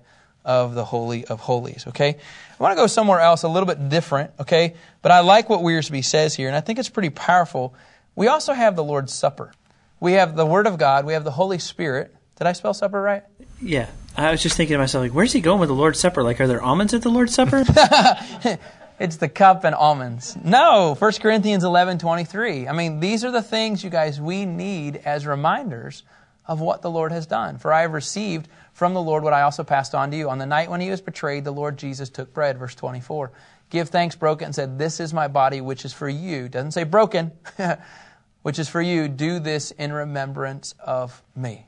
of 0.50 0.74
the 0.74 0.84
Holy 0.84 1.26
of 1.26 1.40
Holies, 1.40 1.86
okay? 1.90 2.18
I 2.60 2.64
want 2.64 2.72
to 2.72 2.76
go 2.76 2.88
somewhere 2.88 3.20
else 3.20 3.44
a 3.44 3.48
little 3.48 3.68
bit 3.68 3.88
different, 3.88 4.32
okay? 4.40 4.74
But 5.04 5.12
I 5.12 5.20
like 5.20 5.48
what 5.48 5.60
Wiersbe 5.60 6.04
says 6.04 6.34
here, 6.34 6.48
and 6.48 6.58
I 6.58 6.60
think 6.60 6.80
it's 6.80 6.90
pretty 6.90 7.12
powerful. 7.12 7.76
We 8.16 8.28
also 8.28 8.54
have 8.54 8.76
the 8.76 8.84
Lord's 8.84 9.14
Supper. 9.14 9.54
We 10.00 10.14
have 10.14 10.36
the 10.36 10.48
Word 10.48 10.66
of 10.66 10.80
God, 10.80 11.06
we 11.06 11.14
have 11.14 11.24
the 11.24 11.30
Holy 11.30 11.60
Spirit. 11.60 12.16
Did 12.38 12.48
I 12.48 12.54
spell 12.54 12.74
supper 12.74 13.00
right? 13.00 13.24
Yeah. 13.62 13.90
I 14.18 14.32
was 14.32 14.42
just 14.42 14.58
thinking 14.58 14.74
to 14.74 14.80
myself, 14.80 15.04
like, 15.04 15.14
where's 15.14 15.34
he 15.34 15.40
going 15.40 15.60
with 15.60 15.70
the 15.70 15.76
Lord's 15.76 16.00
Supper? 16.00 16.24
Like, 16.24 16.42
are 16.42 16.48
there 16.48 16.64
almonds 16.64 16.96
at 16.96 17.04
the 17.04 17.10
Lord's 17.10 17.36
Supper? 17.36 17.64
it's 19.00 19.18
the 19.18 19.30
cup 19.30 19.66
and 19.66 19.76
almonds. 19.76 20.36
No, 20.44 20.96
1 20.98 21.12
Corinthians 21.22 21.64
11 21.64 22.00
23. 22.00 22.68
I 22.68 22.72
mean, 22.72 23.02
these 23.02 23.24
are 23.24 23.30
the 23.30 23.44
things, 23.44 23.84
you 23.84 23.92
guys, 23.92 24.20
we 24.20 24.46
need 24.46 24.98
as 25.06 25.28
reminders 25.28 26.02
of 26.50 26.60
what 26.60 26.82
the 26.82 26.90
Lord 26.90 27.12
has 27.12 27.28
done. 27.28 27.60
For 27.60 27.72
I 27.72 27.82
have 27.82 27.94
received 27.94 28.50
from 28.74 28.96
the 28.96 29.02
Lord 29.02 29.24
what 29.24 29.34
I 29.34 29.44
also 29.44 29.64
passed 29.64 29.94
on 29.94 30.10
to 30.10 30.18
you. 30.18 30.32
On 30.32 30.40
the 30.40 30.48
night 30.48 30.72
when 30.72 30.82
he 30.82 30.90
was 30.90 31.00
betrayed, 31.00 31.44
the 31.46 31.52
Lord 31.52 31.78
Jesus 31.78 32.10
took 32.10 32.34
bread. 32.34 32.58
Verse 32.58 32.74
24. 32.74 33.32
Give 33.70 33.88
thanks, 33.88 34.16
broken, 34.16 34.46
and 34.46 34.56
said, 34.56 34.80
This 34.80 35.00
is 35.00 35.14
my 35.14 35.28
body, 35.28 35.62
which 35.62 35.86
is 35.86 35.94
for 35.94 36.10
you. 36.10 36.50
Doesn't 36.50 36.72
say 36.72 36.86
broken, 36.86 37.32
which 38.42 38.58
is 38.58 38.68
for 38.68 38.82
you. 38.82 39.08
Do 39.08 39.38
this 39.38 39.70
in 39.70 39.94
remembrance 39.94 40.74
of 40.80 41.22
me. 41.36 41.68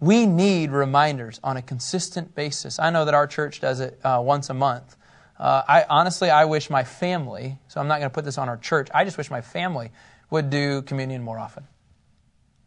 We 0.00 0.24
need 0.24 0.70
reminders 0.70 1.38
on 1.44 1.58
a 1.58 1.62
consistent 1.62 2.34
basis. 2.34 2.78
I 2.78 2.88
know 2.88 3.04
that 3.04 3.12
our 3.12 3.26
church 3.26 3.60
does 3.60 3.80
it 3.80 4.00
uh, 4.02 4.22
once 4.24 4.48
a 4.48 4.54
month. 4.54 4.96
Uh, 5.38 5.62
I 5.68 5.84
honestly, 5.90 6.30
I 6.30 6.46
wish 6.46 6.70
my 6.70 6.84
family. 6.84 7.58
So 7.68 7.82
I'm 7.82 7.88
not 7.88 7.98
going 7.98 8.08
to 8.08 8.14
put 8.14 8.24
this 8.24 8.38
on 8.38 8.48
our 8.48 8.56
church. 8.56 8.88
I 8.94 9.04
just 9.04 9.18
wish 9.18 9.30
my 9.30 9.42
family 9.42 9.90
would 10.30 10.48
do 10.48 10.80
communion 10.80 11.22
more 11.22 11.38
often. 11.38 11.66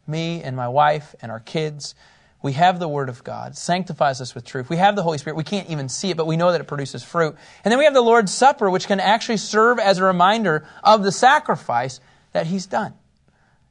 Me 0.08 0.42
and 0.42 0.56
my 0.56 0.68
wife 0.68 1.14
and 1.20 1.30
our 1.30 1.40
kids. 1.40 1.94
We 2.40 2.52
have 2.52 2.78
the 2.78 2.88
Word 2.88 3.08
of 3.08 3.24
God, 3.24 3.56
sanctifies 3.56 4.20
us 4.20 4.34
with 4.34 4.44
truth. 4.44 4.70
We 4.70 4.76
have 4.76 4.94
the 4.94 5.02
Holy 5.02 5.18
Spirit. 5.18 5.36
We 5.36 5.44
can't 5.44 5.68
even 5.70 5.88
see 5.88 6.10
it, 6.10 6.16
but 6.16 6.26
we 6.26 6.36
know 6.36 6.52
that 6.52 6.60
it 6.60 6.68
produces 6.68 7.02
fruit. 7.02 7.36
And 7.64 7.72
then 7.72 7.78
we 7.78 7.84
have 7.84 7.94
the 7.94 8.00
Lord's 8.00 8.32
Supper, 8.32 8.70
which 8.70 8.86
can 8.86 9.00
actually 9.00 9.38
serve 9.38 9.78
as 9.78 9.98
a 9.98 10.04
reminder 10.04 10.66
of 10.84 11.02
the 11.02 11.10
sacrifice 11.10 12.00
that 12.32 12.46
He's 12.46 12.66
done. 12.66 12.94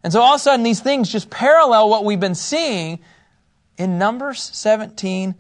And 0.04 0.12
so 0.13 0.21
all 0.21 0.36
of 0.36 0.39
a 0.39 0.43
sudden, 0.43 0.63
these 0.63 0.82
things 0.82 1.10
just 1.10 1.30
parallel 1.30 1.89
what 1.89 2.04
we've 2.04 2.19
been 2.19 2.36
seeing 2.36 3.00
in 3.78 3.97
Numbers 3.97 4.41
17 4.54 5.36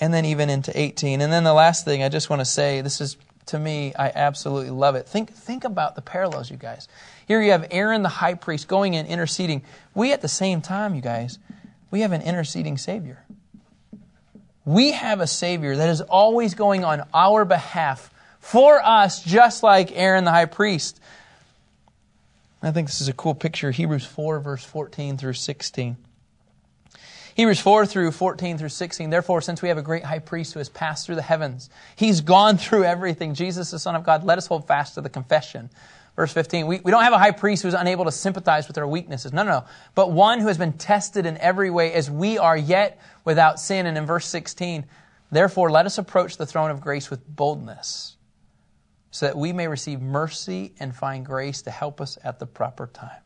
and 0.00 0.14
then 0.14 0.24
even 0.24 0.50
into 0.50 0.78
18. 0.78 1.20
And 1.20 1.32
then 1.32 1.44
the 1.44 1.52
last 1.52 1.84
thing 1.84 2.02
I 2.02 2.08
just 2.08 2.30
want 2.30 2.40
to 2.40 2.44
say, 2.44 2.80
this 2.80 3.00
is 3.00 3.16
to 3.46 3.58
me, 3.58 3.92
I 3.94 4.10
absolutely 4.14 4.70
love 4.70 4.94
it. 4.94 5.06
Think, 5.06 5.32
think 5.32 5.64
about 5.64 5.96
the 5.96 6.02
parallels, 6.02 6.50
you 6.50 6.56
guys. 6.56 6.88
Here 7.26 7.42
you 7.42 7.52
have 7.52 7.66
Aaron 7.70 8.02
the 8.02 8.08
high 8.08 8.34
priest 8.34 8.68
going 8.68 8.94
in 8.94 9.06
interceding. 9.06 9.62
We 9.94 10.12
at 10.12 10.22
the 10.22 10.28
same 10.28 10.60
time, 10.60 10.94
you 10.94 11.02
guys, 11.02 11.38
we 11.90 12.00
have 12.00 12.12
an 12.12 12.22
interceding 12.22 12.78
Savior. 12.78 13.24
We 14.64 14.92
have 14.92 15.20
a 15.20 15.26
Savior 15.26 15.76
that 15.76 15.88
is 15.90 16.00
always 16.00 16.54
going 16.54 16.84
on 16.84 17.02
our 17.12 17.44
behalf 17.44 18.10
for 18.40 18.80
us, 18.84 19.22
just 19.22 19.62
like 19.62 19.92
Aaron 19.92 20.24
the 20.24 20.30
high 20.30 20.46
priest. 20.46 21.00
I 22.62 22.70
think 22.70 22.88
this 22.88 23.02
is 23.02 23.08
a 23.08 23.12
cool 23.12 23.34
picture. 23.34 23.70
Hebrews 23.70 24.06
4, 24.06 24.40
verse 24.40 24.64
14 24.64 25.18
through 25.18 25.34
16. 25.34 25.96
Hebrews 27.34 27.60
4 27.60 27.86
through 27.86 28.12
14 28.12 28.58
through 28.58 28.68
16. 28.68 29.10
Therefore, 29.10 29.40
since 29.40 29.60
we 29.60 29.68
have 29.68 29.78
a 29.78 29.82
great 29.82 30.04
high 30.04 30.20
priest 30.20 30.52
who 30.52 30.60
has 30.60 30.68
passed 30.68 31.06
through 31.06 31.16
the 31.16 31.22
heavens, 31.22 31.68
he's 31.96 32.20
gone 32.20 32.56
through 32.58 32.84
everything. 32.84 33.34
Jesus, 33.34 33.72
the 33.72 33.78
Son 33.78 33.96
of 33.96 34.04
God, 34.04 34.24
let 34.24 34.38
us 34.38 34.46
hold 34.46 34.68
fast 34.68 34.94
to 34.94 35.00
the 35.00 35.08
confession. 35.08 35.68
Verse 36.14 36.32
15. 36.32 36.68
We, 36.68 36.80
we 36.80 36.92
don't 36.92 37.02
have 37.02 37.12
a 37.12 37.18
high 37.18 37.32
priest 37.32 37.64
who's 37.64 37.74
unable 37.74 38.04
to 38.04 38.12
sympathize 38.12 38.68
with 38.68 38.78
our 38.78 38.86
weaknesses. 38.86 39.32
No, 39.32 39.42
no, 39.42 39.50
no. 39.50 39.64
But 39.96 40.12
one 40.12 40.38
who 40.38 40.46
has 40.46 40.58
been 40.58 40.74
tested 40.74 41.26
in 41.26 41.36
every 41.38 41.70
way 41.70 41.92
as 41.92 42.08
we 42.08 42.38
are 42.38 42.56
yet 42.56 43.00
without 43.24 43.58
sin. 43.58 43.86
And 43.86 43.98
in 43.98 44.06
verse 44.06 44.26
16, 44.26 44.84
therefore, 45.32 45.72
let 45.72 45.86
us 45.86 45.98
approach 45.98 46.36
the 46.36 46.46
throne 46.46 46.70
of 46.70 46.80
grace 46.80 47.10
with 47.10 47.26
boldness 47.26 48.16
so 49.10 49.26
that 49.26 49.36
we 49.36 49.52
may 49.52 49.66
receive 49.66 50.00
mercy 50.00 50.72
and 50.78 50.94
find 50.94 51.26
grace 51.26 51.62
to 51.62 51.70
help 51.72 52.00
us 52.00 52.16
at 52.22 52.38
the 52.38 52.46
proper 52.46 52.86
time. 52.86 53.23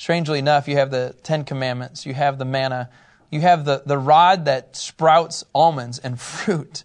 Strangely 0.00 0.38
enough, 0.38 0.66
you 0.66 0.76
have 0.76 0.90
the 0.90 1.14
Ten 1.22 1.44
Commandments, 1.44 2.06
you 2.06 2.14
have 2.14 2.38
the 2.38 2.46
manna, 2.46 2.88
you 3.30 3.42
have 3.42 3.66
the, 3.66 3.82
the 3.84 3.98
rod 3.98 4.46
that 4.46 4.74
sprouts 4.74 5.44
almonds 5.54 5.98
and 5.98 6.18
fruit. 6.20 6.84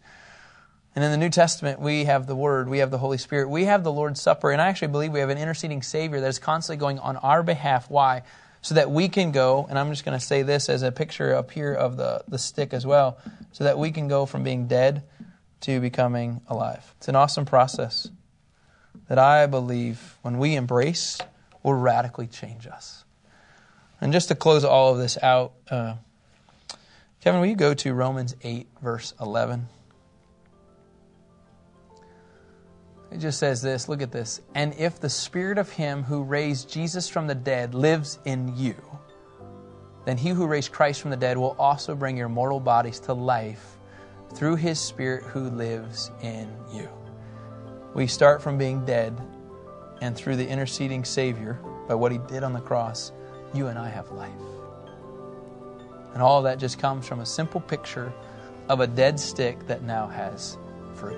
And 0.94 1.02
in 1.02 1.12
the 1.12 1.18
New 1.18 1.30
Testament, 1.30 1.80
we 1.80 2.04
have 2.04 2.28
the 2.28 2.36
Word, 2.36 2.68
we 2.68 2.80
have 2.80 2.92
the 2.92 2.98
Holy 2.98 3.18
Spirit, 3.18 3.48
we 3.48 3.64
have 3.64 3.86
the 3.86 3.92
Lord's 3.92 4.22
Supper, 4.22 4.52
and 4.52 4.62
I 4.62 4.68
actually 4.68 4.90
believe 4.90 5.14
we 5.14 5.22
have 5.22 5.30
an 5.30 5.38
interceding 5.38 5.82
Savior 5.82 6.20
that 6.20 6.28
is 6.28 6.40
constantly 6.40 6.78
going 6.78 7.00
on 7.00 7.16
our 7.16 7.42
behalf. 7.42 7.90
Why? 7.90 8.24
So 8.62 8.76
that 8.76 8.92
we 8.92 9.08
can 9.08 9.32
go, 9.32 9.66
and 9.70 9.80
I'm 9.80 9.92
just 9.92 10.04
going 10.04 10.20
to 10.20 10.26
say 10.26 10.42
this 10.42 10.68
as 10.68 10.84
a 10.84 10.92
picture 10.92 11.34
up 11.34 11.52
here 11.52 11.74
of 11.74 11.96
the, 11.96 12.22
the 12.28 12.38
stick 12.38 12.74
as 12.74 12.86
well, 12.86 13.18
so 13.54 13.64
that 13.64 13.80
we 13.80 13.92
can 13.92 14.10
go 14.10 14.26
from 14.26 14.44
being 14.44 14.68
dead 14.68 15.04
to 15.62 15.80
becoming 15.80 16.42
alive. 16.50 16.94
It's 16.98 17.08
an 17.08 17.16
awesome 17.16 17.46
process 17.46 18.10
that 19.08 19.18
I 19.18 19.46
believe 19.46 20.18
when 20.22 20.38
we 20.38 20.58
embrace 20.58 21.18
will 21.64 21.76
radically 21.76 22.28
change 22.28 22.68
us. 22.68 23.05
And 24.06 24.14
just 24.14 24.28
to 24.28 24.36
close 24.36 24.64
all 24.64 24.92
of 24.92 25.00
this 25.00 25.18
out, 25.24 25.54
uh, 25.68 25.96
Kevin, 27.22 27.42
will 27.42 27.48
you 27.48 27.56
go 27.56 27.74
to 27.74 27.92
Romans 27.92 28.36
8, 28.44 28.68
verse 28.80 29.16
11? 29.20 29.68
It 33.12 33.18
just 33.18 33.40
says 33.40 33.64
this 33.64 33.90
look 33.90 34.04
at 34.04 34.12
this. 34.12 34.42
And 34.54 34.76
if 34.78 35.00
the 35.00 35.10
spirit 35.10 35.58
of 35.58 35.72
him 35.72 36.04
who 36.04 36.22
raised 36.22 36.70
Jesus 36.70 37.10
from 37.10 37.26
the 37.26 37.34
dead 37.34 37.74
lives 37.74 38.20
in 38.26 38.56
you, 38.56 38.76
then 40.06 40.18
he 40.18 40.30
who 40.30 40.46
raised 40.46 40.72
Christ 40.72 41.02
from 41.02 41.10
the 41.10 41.18
dead 41.18 41.36
will 41.36 41.56
also 41.58 41.96
bring 41.96 42.16
your 42.16 42.30
mortal 42.30 42.60
bodies 42.60 43.00
to 43.00 43.14
life 43.14 43.80
through 44.36 44.58
his 44.58 44.80
spirit 44.80 45.24
who 45.24 45.50
lives 45.50 46.12
in 46.22 46.48
you. 46.72 46.88
We 47.96 48.06
start 48.06 48.40
from 48.40 48.60
being 48.60 48.86
dead, 48.86 49.20
and 50.00 50.16
through 50.16 50.36
the 50.36 50.48
interceding 50.48 51.04
Savior, 51.04 51.60
by 51.88 51.96
what 51.96 52.12
he 52.12 52.20
did 52.20 52.44
on 52.44 52.54
the 52.54 52.62
cross, 52.62 53.12
you 53.56 53.68
and 53.68 53.80
I 53.80 53.90
have 53.90 54.12
life. 54.12 54.32
And 56.14 56.22
all 56.22 56.44
that 56.44 56.60
just 56.60 56.80
comes 56.80 57.08
from 57.08 57.20
a 57.20 57.26
simple 57.26 57.62
picture 57.62 58.14
of 58.70 58.80
a 58.80 58.88
dead 58.88 59.20
stick 59.20 59.68
that 59.68 59.84
now 59.84 60.08
has 60.08 60.58
fruit. 60.96 61.18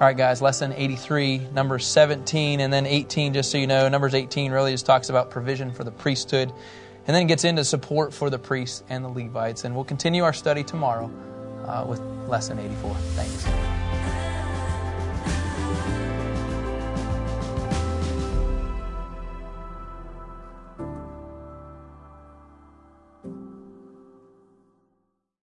All 0.00 0.06
right, 0.06 0.16
guys, 0.16 0.40
lesson 0.40 0.72
83, 0.72 1.48
Numbers 1.52 1.86
17, 1.86 2.60
and 2.60 2.72
then 2.72 2.86
18, 2.86 3.34
just 3.34 3.50
so 3.50 3.58
you 3.58 3.66
know. 3.66 3.88
Numbers 3.88 4.14
18 4.14 4.50
really 4.50 4.72
just 4.72 4.86
talks 4.86 5.10
about 5.10 5.30
provision 5.30 5.72
for 5.72 5.84
the 5.84 5.90
priesthood 5.90 6.52
and 7.06 7.14
then 7.14 7.26
gets 7.26 7.44
into 7.44 7.64
support 7.64 8.14
for 8.14 8.30
the 8.30 8.38
priests 8.38 8.82
and 8.88 9.04
the 9.04 9.08
Levites. 9.08 9.64
And 9.64 9.74
we'll 9.74 9.84
continue 9.84 10.24
our 10.24 10.32
study 10.32 10.64
tomorrow 10.64 11.10
uh, 11.66 11.84
with 11.86 12.00
lesson 12.28 12.58
84. 12.58 12.94
Thanks. 12.94 13.79